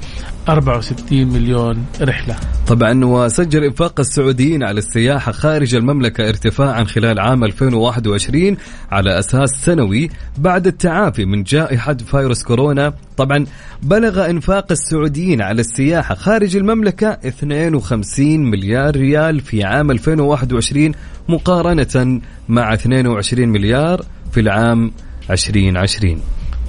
64 0.49 1.27
مليون 1.27 1.87
رحلة. 2.01 2.37
طبعا 2.67 3.05
وسجل 3.05 3.65
إنفاق 3.65 4.01
السعوديين 4.01 4.63
على 4.63 4.79
السياحة 4.79 5.33
خارج 5.33 5.75
المملكة 5.75 6.29
ارتفاعا 6.29 6.85
خلال 6.85 7.21
عام 7.21 7.45
2021 7.45 8.57
على 8.91 9.19
أساس 9.19 9.51
سنوي 9.51 10.11
بعد 10.39 10.67
التعافي 10.67 11.25
من 11.25 11.43
جائحة 11.43 11.95
فيروس 11.95 12.43
كورونا. 12.43 12.93
طبعا 13.17 13.47
بلغ 13.83 14.31
إنفاق 14.31 14.67
السعوديين 14.73 15.43
على 15.43 15.61
السياحة 15.61 16.15
خارج 16.15 16.57
المملكة 16.57 17.09
52 17.09 18.51
مليار 18.51 18.97
ريال 18.97 19.41
في 19.41 19.65
عام 19.65 19.91
2021 19.91 20.93
مقارنة 21.29 22.21
مع 22.49 22.75
22 22.75 23.49
مليار 23.49 24.03
في 24.33 24.41
العام 24.41 24.93
2020 25.31 26.21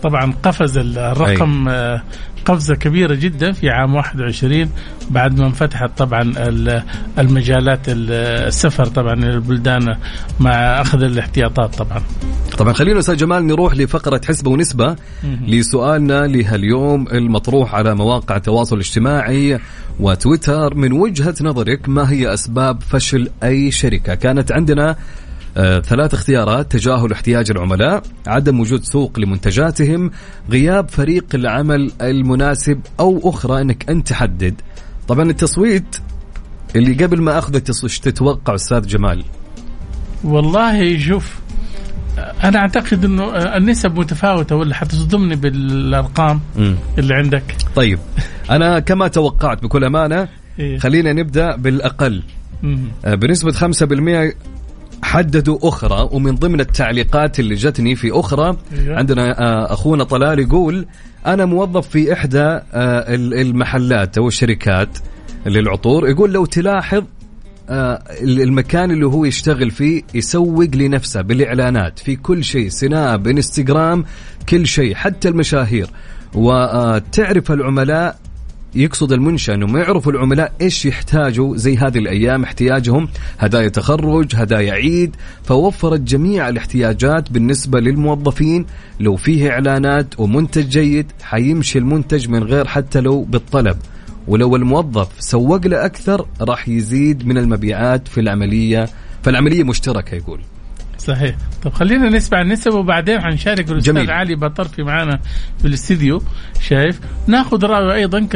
طبعا 0.03 0.33
قفز 0.43 0.77
الرقم 0.77 1.67
أي. 1.67 1.75
آه، 1.75 2.01
قفزة 2.45 2.75
كبيرة 2.75 3.15
جدا 3.15 3.51
في 3.51 3.69
عام 3.69 3.95
21 3.95 4.69
بعد 5.09 5.39
ما 5.39 5.45
انفتحت 5.47 5.97
طبعا 5.97 6.33
المجالات 7.19 7.79
السفر 7.87 8.85
طبعا 8.85 9.15
للبلدان 9.15 9.95
مع 10.39 10.51
أخذ 10.81 11.03
الاحتياطات 11.03 11.75
طبعا. 11.75 12.01
طبعا 12.57 12.73
خلينا 12.73 12.99
أستاذ 12.99 13.15
جمال 13.15 13.47
نروح 13.47 13.73
لفقرة 13.75 14.21
حسبة 14.27 14.51
ونسبة 14.51 14.95
لسؤالنا 15.47 16.27
لهاليوم 16.27 17.07
المطروح 17.07 17.75
على 17.75 17.95
مواقع 17.95 18.35
التواصل 18.35 18.75
الاجتماعي 18.75 19.59
وتويتر. 19.99 20.75
من 20.75 20.91
وجهة 20.91 21.35
نظرك 21.41 21.89
ما 21.89 22.11
هي 22.11 22.33
أسباب 22.33 22.81
فشل 22.81 23.29
أي 23.43 23.71
شركة؟ 23.71 24.15
كانت 24.15 24.51
عندنا 24.51 24.95
آه، 25.59 25.79
ثلاث 25.79 26.13
اختيارات 26.13 26.71
تجاهل 26.71 27.11
احتياج 27.11 27.51
العملاء 27.51 28.03
عدم 28.27 28.59
وجود 28.59 28.83
سوق 28.83 29.19
لمنتجاتهم 29.19 30.11
غياب 30.49 30.89
فريق 30.89 31.25
العمل 31.33 31.91
المناسب 32.01 32.79
أو 32.99 33.29
أخرى 33.29 33.61
أنك 33.61 33.89
أنت 33.89 34.07
تحدد. 34.07 34.61
طبعا 35.07 35.29
التصويت 35.29 35.95
اللي 36.75 37.05
قبل 37.05 37.21
ما 37.21 37.37
أخذ 37.37 37.55
التصويت 37.55 37.93
تتوقع 37.93 38.55
أستاذ 38.55 38.87
جمال؟ 38.87 39.23
والله 40.23 40.99
شوف 40.99 41.39
أنا 42.43 42.59
أعتقد 42.59 43.05
إنه 43.05 43.23
النسب 43.57 43.99
متفاوتة 43.99 44.55
ولا 44.55 44.75
حتصدمني 44.75 45.35
بالأرقام 45.35 46.39
م. 46.57 46.73
اللي 46.97 47.15
عندك؟ 47.15 47.55
طيب 47.75 47.99
أنا 48.51 48.79
كما 48.79 49.07
توقعت 49.07 49.63
بكل 49.63 49.83
أمانة 49.83 50.27
إيه. 50.59 50.77
خلينا 50.77 51.13
نبدأ 51.13 51.55
بالأقل. 51.55 52.23
آه، 53.05 53.15
بنسبة 53.15 53.51
5% 53.51 54.33
حددوا 55.03 55.57
أخرى 55.63 56.09
ومن 56.11 56.35
ضمن 56.35 56.59
التعليقات 56.59 57.39
اللي 57.39 57.55
جتني 57.55 57.95
في 57.95 58.11
أخرى 58.11 58.57
إيه. 58.73 58.95
عندنا 58.95 59.39
آه، 59.39 59.73
أخونا 59.73 60.03
طلال 60.03 60.39
يقول 60.39 60.85
أنا 61.25 61.45
موظف 61.45 61.87
في 61.87 62.13
إحدى 62.13 62.39
آه، 62.39 62.63
المحلات 63.13 64.17
أو 64.17 64.27
الشركات 64.27 64.89
للعطور 65.45 66.09
يقول 66.09 66.33
لو 66.33 66.45
تلاحظ 66.45 67.03
آه، 67.69 68.03
المكان 68.21 68.91
اللي 68.91 69.05
هو 69.05 69.25
يشتغل 69.25 69.71
فيه 69.71 70.01
يسوق 70.13 70.75
لنفسه 70.75 71.21
بالإعلانات 71.21 71.99
في 71.99 72.15
كل 72.15 72.43
شيء 72.43 72.69
سناب 72.69 73.27
إنستغرام 73.27 74.05
كل 74.49 74.67
شيء 74.67 74.95
حتى 74.95 75.29
المشاهير 75.29 75.89
وتعرف 76.35 77.51
العملاء 77.51 78.19
يقصد 78.75 79.11
المنشأ 79.11 79.53
انهم 79.53 79.77
يعرفوا 79.77 80.11
العملاء 80.11 80.53
إيش 80.61 80.85
يحتاجوا 80.85 81.57
زي 81.57 81.77
هذه 81.77 81.97
الأيام 81.97 82.43
احتياجهم 82.43 83.09
هدايا 83.39 83.69
تخرج 83.69 84.35
هدايا 84.35 84.73
عيد 84.73 85.15
فوفرت 85.43 85.99
جميع 85.99 86.49
الاحتياجات 86.49 87.31
بالنسبة 87.31 87.79
للموظفين. 87.79 88.65
لو 88.99 89.15
فيه 89.15 89.49
إعلانات 89.49 90.19
ومنتج 90.19 90.67
جيد 90.69 91.11
حيمشي 91.23 91.79
المنتج 91.79 92.29
من 92.29 92.43
غير 92.43 92.67
حتى 92.67 92.99
لو 93.01 93.23
بالطلب. 93.23 93.77
ولو 94.27 94.55
الموظف 94.55 95.07
سوق 95.19 95.67
له 95.67 95.85
أكثر 95.85 96.25
راح 96.41 96.69
يزيد 96.69 97.27
من 97.27 97.37
المبيعات 97.37 98.07
في 98.07 98.19
العملية 98.19 98.89
فالعملية 99.23 99.63
مشتركة 99.63 100.15
يقول. 100.15 100.39
صحيح. 100.99 101.35
طب 101.63 101.73
خلينا 101.73 102.09
نسمع 102.09 102.41
النسب 102.41 102.73
وبعدين 102.73 103.21
حنشارك 103.21 103.71
الأستاذ 103.71 103.93
جميل. 103.93 104.11
علي 104.11 104.35
بطرفي 104.35 104.83
معنا 104.83 105.19
في 105.61 105.67
الاستديو. 105.67 106.21
شايف؟ 106.61 106.99
ناخذ 107.27 107.65
رأيه 107.65 107.93
أيضا 107.93 108.19
ك 108.19 108.33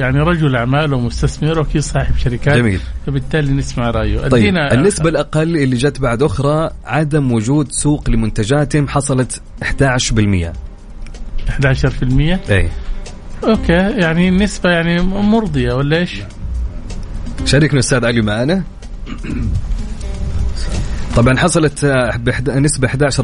يعني 0.00 0.20
رجل 0.20 0.56
أعمال 0.56 0.94
ومستثمر 0.94 1.58
وأكيد 1.58 1.82
صاحب 1.82 2.16
شركات. 2.16 2.56
جميل. 2.56 2.80
فبالتالي 3.06 3.52
نسمع 3.52 3.90
رأيه. 3.90 4.28
طيب 4.28 4.56
النسبة 4.56 5.08
الأقل 5.08 5.56
اللي 5.56 5.76
جت 5.76 6.00
بعد 6.00 6.22
أخرى 6.22 6.70
عدم 6.84 7.32
وجود 7.32 7.72
سوق 7.72 8.10
لمنتجاتهم 8.10 8.88
حصلت 8.88 9.42
11% 9.62 10.52
11% 11.48 12.38
إي. 12.50 12.68
أوكي 13.44 13.72
يعني 13.72 14.28
النسبة 14.28 14.70
يعني 14.70 15.00
مرضية 15.02 15.72
ولا 15.72 15.96
إيش؟ 15.96 16.20
شاركنا 17.44 17.80
أستاذ 17.80 18.04
علي 18.04 18.22
معنا 18.22 18.62
طبعا 21.16 21.38
حصلت 21.38 21.84
آه، 21.84 22.20
نسبة 22.48 22.88
11% 22.88 23.22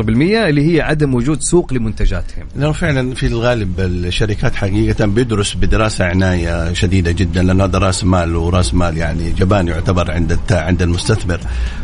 اللي 0.49 0.75
هي 0.75 0.81
عدم 0.81 1.15
وجود 1.15 1.41
سوق 1.41 1.73
لمنتجاتهم. 1.73 2.47
لأنه 2.57 2.73
فعلا 2.73 3.15
في 3.15 3.27
الغالب 3.27 3.81
الشركات 3.81 4.55
حقيقة 4.55 5.07
بيدرس 5.07 5.55
بدراسة 5.55 6.05
عناية 6.05 6.73
شديدة 6.73 7.13
جدا 7.13 7.43
لأنه 7.43 7.65
هذا 7.65 7.79
رأس 7.79 8.05
مال 8.05 8.37
ورأس 8.37 8.75
مال 8.75 8.97
يعني 8.97 9.31
جبان 9.31 9.69
يعتبر 9.69 10.11
عند 10.11 10.39
عند 10.51 10.83
المستثمر. 10.83 11.41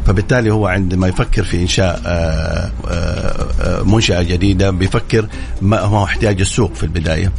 فبالتالي 0.06 0.50
هو 0.50 0.66
عندما 0.66 1.08
يفكر 1.08 1.42
في 1.42 1.62
إنشاء 1.62 2.02
آه، 2.06 2.70
آه، 2.88 3.82
منشأة 3.82 4.22
جديدة 4.22 4.70
بيفكر 4.70 5.26
ما 5.62 5.80
هو 5.80 6.04
احتياج 6.04 6.40
السوق 6.40 6.74
في 6.74 6.82
البداية. 6.82 7.32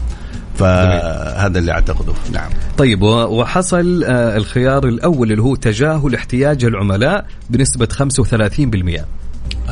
فهذا 0.58 1.60
اللي 1.60 1.72
أعتقده. 1.72 2.14
نعم. 2.32 2.49
طيب 2.78 3.01
وحصل 3.01 4.03
آه، 4.03 4.38
الخيار 4.38 4.88
الأول 4.88 5.32
اللي 5.32 5.41
هو 5.41 5.55
تجاهل 5.55 6.16
احتياج 6.16 6.66
العملاء 6.66 7.26
بنسبة 7.49 7.86
35% 7.86 9.05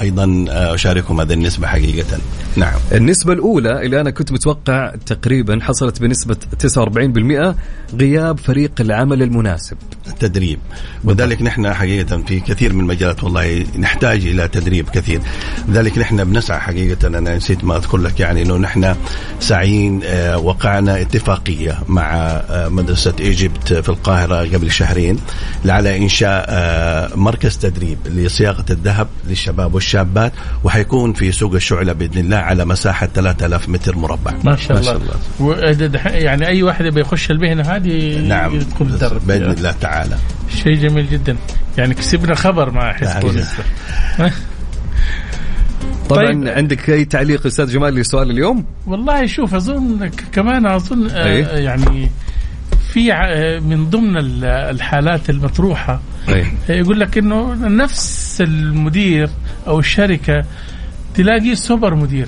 أيضا 0.01 0.45
أشاركهم 0.49 1.21
هذه 1.21 1.33
النسبة 1.33 1.67
حقيقة. 1.67 2.17
نعم. 2.55 2.73
النسبة 2.91 3.33
الأولى 3.33 3.85
اللي 3.85 4.01
أنا 4.01 4.09
كنت 4.09 4.31
متوقع 4.31 4.95
تقريبا 5.05 5.59
حصلت 5.61 6.01
بنسبة 6.01 6.37
49% 6.59 7.55
غياب 7.95 8.39
فريق 8.39 8.71
العمل 8.79 9.23
المناسب. 9.23 9.77
التدريب. 10.07 10.59
وذلك 11.03 11.41
نحن 11.41 11.73
حقيقة 11.73 12.17
في 12.17 12.39
كثير 12.39 12.73
من 12.73 12.79
المجالات 12.79 13.23
والله 13.23 13.65
نحتاج 13.79 14.25
إلى 14.25 14.47
تدريب 14.47 14.89
كثير. 14.89 15.21
لذلك 15.67 15.97
نحن 15.97 16.23
بنسعى 16.23 16.59
حقيقة 16.59 17.07
أنا 17.07 17.35
نسيت 17.35 17.63
ما 17.63 17.77
أذكر 17.77 17.97
لك 17.97 18.19
يعني 18.19 18.41
أنه 18.41 18.57
نحن 18.57 18.95
ساعين 19.39 20.01
آه، 20.03 20.37
وقعنا 20.37 21.01
اتفاقية 21.01 21.79
مع 21.87 22.11
آه، 22.15 22.69
مدرسة 22.69 23.13
إيجيبت 23.19 23.73
في 23.73 23.89
القاهرة 23.89 24.55
قبل 24.55 24.71
شهرين 24.71 25.19
على 25.65 25.97
إنشاء 25.97 26.45
آه، 26.49 27.15
مركز 27.15 27.57
تدريب 27.57 27.97
لصياغة 28.05 28.65
الذهب 28.69 29.07
للشباب. 29.27 29.75
والشابات 29.86 30.33
وحيكون 30.63 31.13
في 31.13 31.31
سوق 31.31 31.53
الشعلة 31.53 31.93
بإذن 31.93 32.17
الله 32.17 32.38
على 32.38 32.65
مساحة 32.65 33.07
3000 33.07 33.69
متر 33.69 33.95
مربع. 33.95 34.33
ما 34.43 34.55
شاء 34.55 34.79
الله, 34.79 34.93
ما 34.93 34.99
شاء 35.39 35.88
الله. 35.88 36.09
يعني 36.09 36.47
أي 36.47 36.63
واحد 36.63 36.97
يخش 36.97 37.31
المهنة 37.31 37.63
هذه 37.63 38.19
نعم. 38.27 38.59
بإذن 39.27 39.51
الله 39.51 39.71
تعالى. 39.81 40.17
شيء 40.63 40.75
جميل 40.75 41.09
جدا. 41.09 41.36
يعني 41.77 41.93
كسبنا 41.93 42.36
خبر 42.36 42.71
مع 42.71 42.93
حزب 42.93 43.45
طبعا 46.09 46.25
طيب. 46.25 46.47
عندك 46.47 46.89
أي 46.89 47.05
تعليق 47.05 47.45
أستاذ 47.45 47.71
جمال 47.71 47.95
لسؤال 47.95 48.31
اليوم؟ 48.31 48.65
والله 48.88 49.25
شوف 49.25 49.55
أظن 49.55 50.11
كمان 50.31 50.65
أظن 50.65 51.09
آه 51.11 51.57
يعني 51.57 52.11
في 52.93 53.11
من 53.65 53.89
ضمن 53.89 54.17
الحالات 54.43 55.29
المطروحة 55.29 56.01
أيه. 56.30 56.53
يقول 56.69 56.99
لك 56.99 57.17
إنه 57.17 57.53
نفس 57.53 58.41
المدير 58.41 59.30
أو 59.67 59.80
الشركة 59.80 60.45
تلاقيه 61.15 61.53
سوبر 61.53 61.95
مدير 61.95 62.28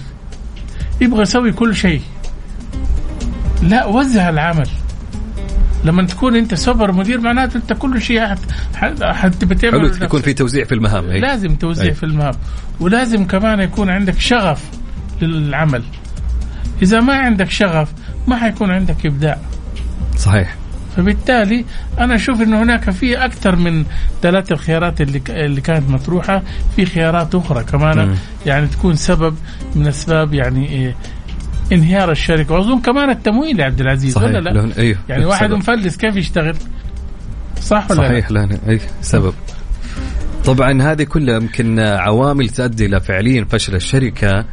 يبغى 1.01 1.21
يسوي 1.21 1.51
كل 1.51 1.75
شيء. 1.75 2.01
لا 3.63 3.85
وزع 3.85 4.29
العمل. 4.29 4.69
لما 5.85 6.03
تكون 6.03 6.35
أنت 6.35 6.53
سوبر 6.53 6.91
مدير 6.91 7.21
معناته 7.21 7.57
أنت 7.57 7.73
كل 7.73 8.01
شيء 8.01 8.35
حتبى 9.01 9.55
تعمل 9.55 9.95
حلو 9.95 10.05
يكون 10.05 10.21
في 10.21 10.33
توزيع 10.33 10.65
في 10.65 10.71
المهام 10.71 11.09
أي. 11.09 11.19
لازم 11.19 11.55
توزيع 11.55 11.85
أي. 11.85 11.93
في 11.93 12.03
المهام. 12.03 12.33
ولازم 12.79 13.25
كمان 13.25 13.59
يكون 13.59 13.89
عندك 13.89 14.19
شغف 14.19 14.63
للعمل. 15.21 15.83
إذا 16.81 16.99
ما 16.99 17.13
عندك 17.13 17.49
شغف 17.49 17.91
ما 18.27 18.35
حيكون 18.37 18.71
عندك 18.71 19.05
إبداع. 19.05 19.37
صحيح. 20.17 20.55
فبالتالي 20.97 21.65
أنا 21.99 22.15
أشوف 22.15 22.41
انه 22.41 22.63
هناك 22.63 22.89
في 22.89 23.25
أكثر 23.25 23.55
من 23.55 23.85
ثلاث 24.21 24.51
الخيارات 24.51 25.01
اللي 25.01 25.21
اللي 25.29 25.61
كانت 25.61 25.89
مطروحة 25.89 26.43
في 26.75 26.85
خيارات 26.85 27.35
أخرى 27.35 27.63
كمان. 27.63 28.15
يعني 28.45 28.67
تكون 28.67 28.95
سبب 28.95 29.35
من 29.75 29.87
أسباب 29.87 30.33
يعني 30.33 30.69
إيه 30.69 30.95
انهيار 31.71 32.11
الشركة 32.11 32.53
وأظن 32.53 32.81
كمان 32.81 33.09
التمويل 33.09 33.59
يا 33.59 33.65
عبد 33.65 33.81
العزيز 33.81 34.13
صحيح. 34.13 34.27
ولا 34.27 34.39
لا؟ 34.39 34.77
أيوه. 34.77 34.97
يعني 35.09 35.25
واحد 35.25 35.51
مفلس 35.51 35.97
كيف 35.97 36.15
يشتغل؟ 36.15 36.55
صح 37.61 37.91
ولا 37.91 38.07
صحيح 38.07 38.31
لا, 38.31 38.39
لا. 38.39 38.57
أي 38.69 38.79
سبب 39.01 39.33
طبعا 40.45 40.81
هذه 40.81 41.03
كلها 41.03 41.35
يمكن 41.35 41.79
عوامل 41.79 42.49
تؤدي 42.49 42.85
إلى 42.85 42.99
فعليا 42.99 43.45
فشل 43.49 43.75
الشركة 43.75 44.45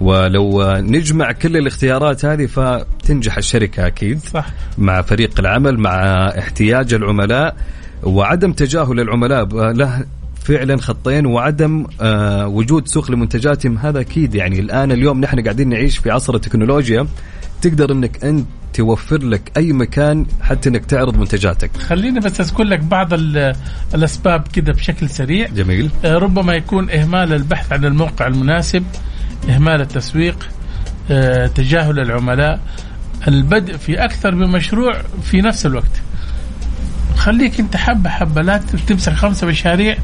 ولو 0.00 0.76
نجمع 0.80 1.32
كل 1.32 1.56
الاختيارات 1.56 2.24
هذه 2.24 2.46
فتنجح 2.46 3.36
الشركة 3.36 3.86
أكيد 3.86 4.18
صح 4.18 4.46
مع 4.78 5.02
فريق 5.02 5.40
العمل 5.40 5.78
مع 5.78 6.28
احتياج 6.38 6.94
العملاء 6.94 7.56
وعدم 8.02 8.52
تجاهل 8.52 9.00
العملاء 9.00 9.44
له 9.54 10.04
فعلا 10.44 10.76
خطين 10.76 11.26
وعدم 11.26 11.86
آه 12.00 12.46
وجود 12.46 12.88
سوق 12.88 13.10
لمنتجاتهم 13.10 13.78
هذا 13.78 14.00
أكيد 14.00 14.34
يعني 14.34 14.60
الآن 14.60 14.92
اليوم 14.92 15.20
نحن 15.20 15.42
قاعدين 15.42 15.68
نعيش 15.68 15.98
في 15.98 16.10
عصر 16.10 16.34
التكنولوجيا 16.34 17.06
تقدر 17.62 17.92
إنك 17.92 18.24
أنت 18.24 18.46
توفر 18.74 19.22
لك 19.22 19.52
أي 19.56 19.72
مكان 19.72 20.26
حتى 20.40 20.68
إنك 20.68 20.84
تعرض 20.84 21.16
منتجاتك. 21.16 21.76
خليني 21.76 22.20
بس 22.20 22.40
أذكر 22.40 22.64
لك 22.64 22.80
بعض 22.80 23.08
الأسباب 23.94 24.48
كذا 24.52 24.72
بشكل 24.72 25.08
سريع. 25.08 25.48
جميل. 25.48 25.90
آه 26.04 26.18
ربما 26.18 26.54
يكون 26.54 26.90
إهمال 26.90 27.32
البحث 27.32 27.72
عن 27.72 27.84
الموقع 27.84 28.26
المناسب، 28.26 28.84
إهمال 29.48 29.80
التسويق، 29.80 30.48
آه 31.10 31.46
تجاهل 31.46 32.00
العملاء، 32.00 32.60
البدء 33.28 33.76
في 33.76 34.04
أكثر 34.04 34.34
من 34.34 34.48
مشروع 34.48 35.02
في 35.22 35.40
نفس 35.40 35.66
الوقت. 35.66 36.02
خليك 37.16 37.60
أنت 37.60 37.76
حبة 37.76 38.10
حبة 38.10 38.42
لا 38.42 38.56
تمسك 38.86 39.12
خمسة 39.12 39.46
مشاريع 39.46 39.96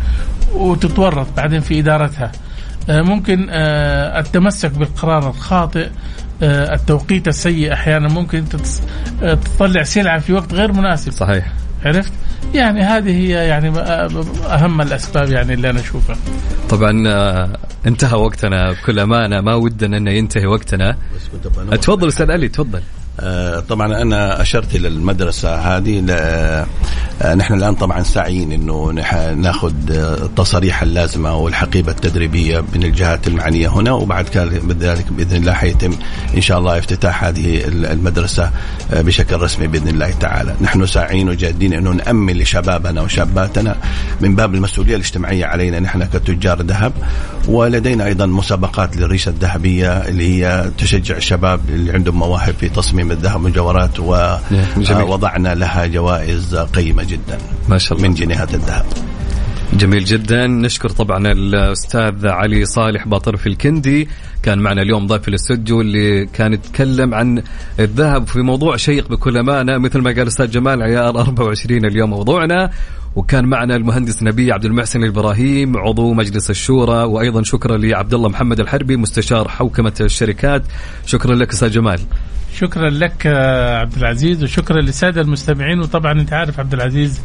وتتورط 0.55 1.26
بعدين 1.37 1.61
في 1.61 1.78
إدارتها. 1.78 2.32
آه، 2.91 3.03
ممكن 3.03 3.47
آه، 3.51 4.20
التمسك 4.20 4.70
بالقرار 4.70 5.30
الخاطئ 5.30 5.89
التوقيت 6.43 7.28
السيء 7.28 7.72
أحيانا. 7.72 8.09
ممكن 8.09 8.39
أنت 8.39 8.57
تطلع 9.57 9.82
سلعة 9.82 10.18
في 10.18 10.32
وقت 10.32 10.55
غير 10.55 10.72
مناسب. 10.72 11.12
صحيح. 11.12 11.53
عرفت؟ 11.85 12.12
يعني 12.55 12.82
هذه 12.82 13.11
هي 13.11 13.28
يعني 13.28 13.78
أهم 14.47 14.80
الأسباب 14.80 15.30
يعني 15.30 15.55
اللي 15.55 15.70
أنا 15.70 15.80
أشوفها. 15.80 16.16
طبعا 16.68 16.91
انتهى 17.87 18.18
وقتنا 18.18 18.72
بكل 18.72 18.99
أمانة 18.99 19.41
ما 19.41 19.55
ودنا 19.55 19.97
انه 19.97 20.11
ينتهي 20.11 20.47
وقتنا. 20.47 20.97
تفضل 21.76 22.09
أستاذ 22.09 22.30
علي 22.30 22.49
تفضل. 22.49 22.82
آه، 23.20 23.60
طبعا 23.60 24.02
أنا 24.02 24.42
أشرت 24.42 24.74
إلى 24.74 24.88
المدرسة 24.88 25.54
هذه 25.54 26.04
آه، 26.10 27.34
نحن 27.34 27.54
الآن 27.54 27.74
طبعا 27.74 28.02
ساعيين 28.02 28.52
إنه 28.52 28.92
نأخذ 29.36 29.72
التصاريح 29.90 30.82
اللازمة 30.82 31.36
والحقيبة 31.36 31.92
التدريبية 31.92 32.64
من 32.74 32.82
الجهات 32.84 33.28
المعنية 33.28 33.68
هنا 33.68 33.92
وبعد 33.92 34.26
ذلك 34.80 35.12
بإذن 35.12 35.36
الله 35.36 35.52
حيتم 35.52 35.92
إن 36.36 36.40
شاء 36.40 36.58
الله 36.58 36.78
افتتاح 36.78 37.24
هذه 37.24 37.62
المدرسة 37.66 38.50
آه، 38.92 39.00
بشكل 39.00 39.36
رسمي 39.36 39.66
بإذن 39.66 39.88
الله 39.88 40.10
تعالى. 40.10 40.54
نحن 40.60 40.86
ساعيين 40.86 41.28
وجادين 41.28 41.72
إنه 41.72 41.90
نامن 41.90 42.32
لشبابنا 42.32 43.02
وشاباتنا 43.02 43.76
من 44.20 44.34
باب 44.34 44.54
المسؤولية 44.54 44.96
الاجتماعية 44.96 45.46
علينا 45.46 45.80
نحن 45.80 46.04
كتجار 46.04 46.62
ذهب 46.62 46.92
ولدينا 47.48 48.06
أيضا 48.06 48.26
مسابقات 48.26 48.96
للريشة 48.96 49.28
الذهبية 49.28 49.88
اللي 49.88 50.44
هي 50.44 50.70
تشجع 50.78 51.16
الشباب 51.16 51.60
اللي 51.68 51.92
عندهم 51.92 52.18
مواهب 52.18 52.54
في 52.54 52.68
تصميم 52.68 53.03
من 53.05 53.12
الذهب 53.12 53.40
مجوهرات 53.40 54.00
ووضعنا 54.00 55.55
لها 55.55 55.86
جوائز 55.86 56.57
قيمة 56.57 57.02
جدا 57.02 57.38
ما 57.68 57.78
شاء 57.78 57.98
الله. 57.98 58.09
من 58.09 58.14
جنيهات 58.14 58.55
الذهب. 58.55 58.84
جميل 59.72 60.05
جدا. 60.05 60.46
نشكر 60.46 60.88
طبعا 60.88 61.32
الأستاذ 61.32 62.26
علي 62.26 62.64
صالح 62.64 63.09
باطرف 63.09 63.46
الكندي 63.46 64.09
كان 64.42 64.59
معنا 64.59 64.82
اليوم 64.82 65.07
ضيف 65.07 65.28
الاستوديو 65.28 65.80
اللي 65.80 66.26
كان 66.26 66.52
يتكلم 66.52 67.14
عن 67.14 67.42
الذهب 67.80 68.26
في 68.26 68.38
موضوع 68.38 68.76
شيق 68.76 69.09
بكل 69.09 69.38
أمانة 69.38 69.78
مثل 69.78 69.98
ما 69.98 70.11
قال 70.11 70.22
الأستاذ 70.22 70.50
جمال 70.50 70.82
عيار 70.82 71.20
24 71.20 71.84
اليوم 71.84 72.11
موضوعنا. 72.11 72.70
وكان 73.16 73.44
معنا 73.44 73.76
المهندس 73.76 74.22
نبي 74.22 74.52
عبد 74.52 74.64
المحسن 74.64 75.02
الإبراهيم 75.02 75.76
عضو 75.76 76.12
مجلس 76.12 76.50
الشورى. 76.50 77.05
وأيضا 77.05 77.42
شكرا 77.42 77.76
لعبد 77.76 78.14
الله 78.14 78.28
محمد 78.28 78.61
الحربي 78.61 78.96
مستشار 78.96 79.48
حوكمة 79.48 79.92
الشركات. 80.00 80.62
شكرا 81.07 81.34
لك 81.34 81.52
أستاذ 81.52 81.70
جمال. 81.70 82.00
شكرا 82.55 82.90
لك 82.90 83.26
عبد 83.80 83.96
العزيز 83.96 84.42
وشكرا 84.42 84.80
للسادة 84.80 85.20
المستمعين 85.20 85.80
وطبعا 85.80 86.12
أنت 86.12 86.32
عارف 86.32 86.61
عبد 86.61 86.74
العزيز 86.74 87.20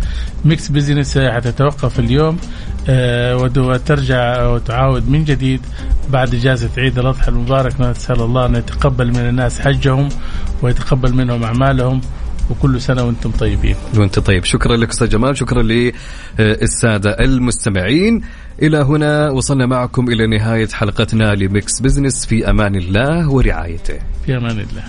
Mix 0.45 0.69
Business 0.69 1.17
حتتوقف 1.17 1.99
اليوم 1.99 2.37
آه، 2.89 3.37
وترجع 3.57 4.47
وتعاود 4.47 5.09
من 5.09 5.23
جديد 5.23 5.61
بعد 6.09 6.35
إجازة 6.35 6.69
عيد 6.77 6.99
الأضحى 6.99 7.27
المبارك 7.27 7.81
نسأل 7.81 8.21
الله 8.21 8.45
أن 8.45 8.55
يتقبل 8.55 9.07
من 9.07 9.29
الناس 9.29 9.59
حجهم 9.59 10.09
ويتقبل 10.61 11.13
منهم 11.13 11.43
أعمالهم 11.43 12.01
وكل 12.49 12.81
سنة 12.81 13.03
وأنتم 13.03 13.31
طيبين. 13.31 13.75
وأنت 13.97 14.19
طيب، 14.19 14.43
شكرا 14.43 14.77
لك 14.77 14.89
أستاذ 14.89 15.09
جمال، 15.09 15.37
شكرا 15.37 15.61
للسادة 15.61 17.11
المستمعين. 17.19 18.21
إلى 18.61 18.77
هنا 18.77 19.29
وصلنا 19.29 19.65
معكم 19.65 20.09
إلى 20.09 20.27
نهاية 20.27 20.67
حلقتنا 20.67 21.35
ل 21.35 21.46
Mix 21.46 21.79
Business. 21.79 22.25
في 22.25 22.49
أمان 22.49 22.75
الله 22.75 23.29
ورعايته. 23.29 23.99
في 24.25 24.37
أمان 24.37 24.59
الله. 24.59 24.83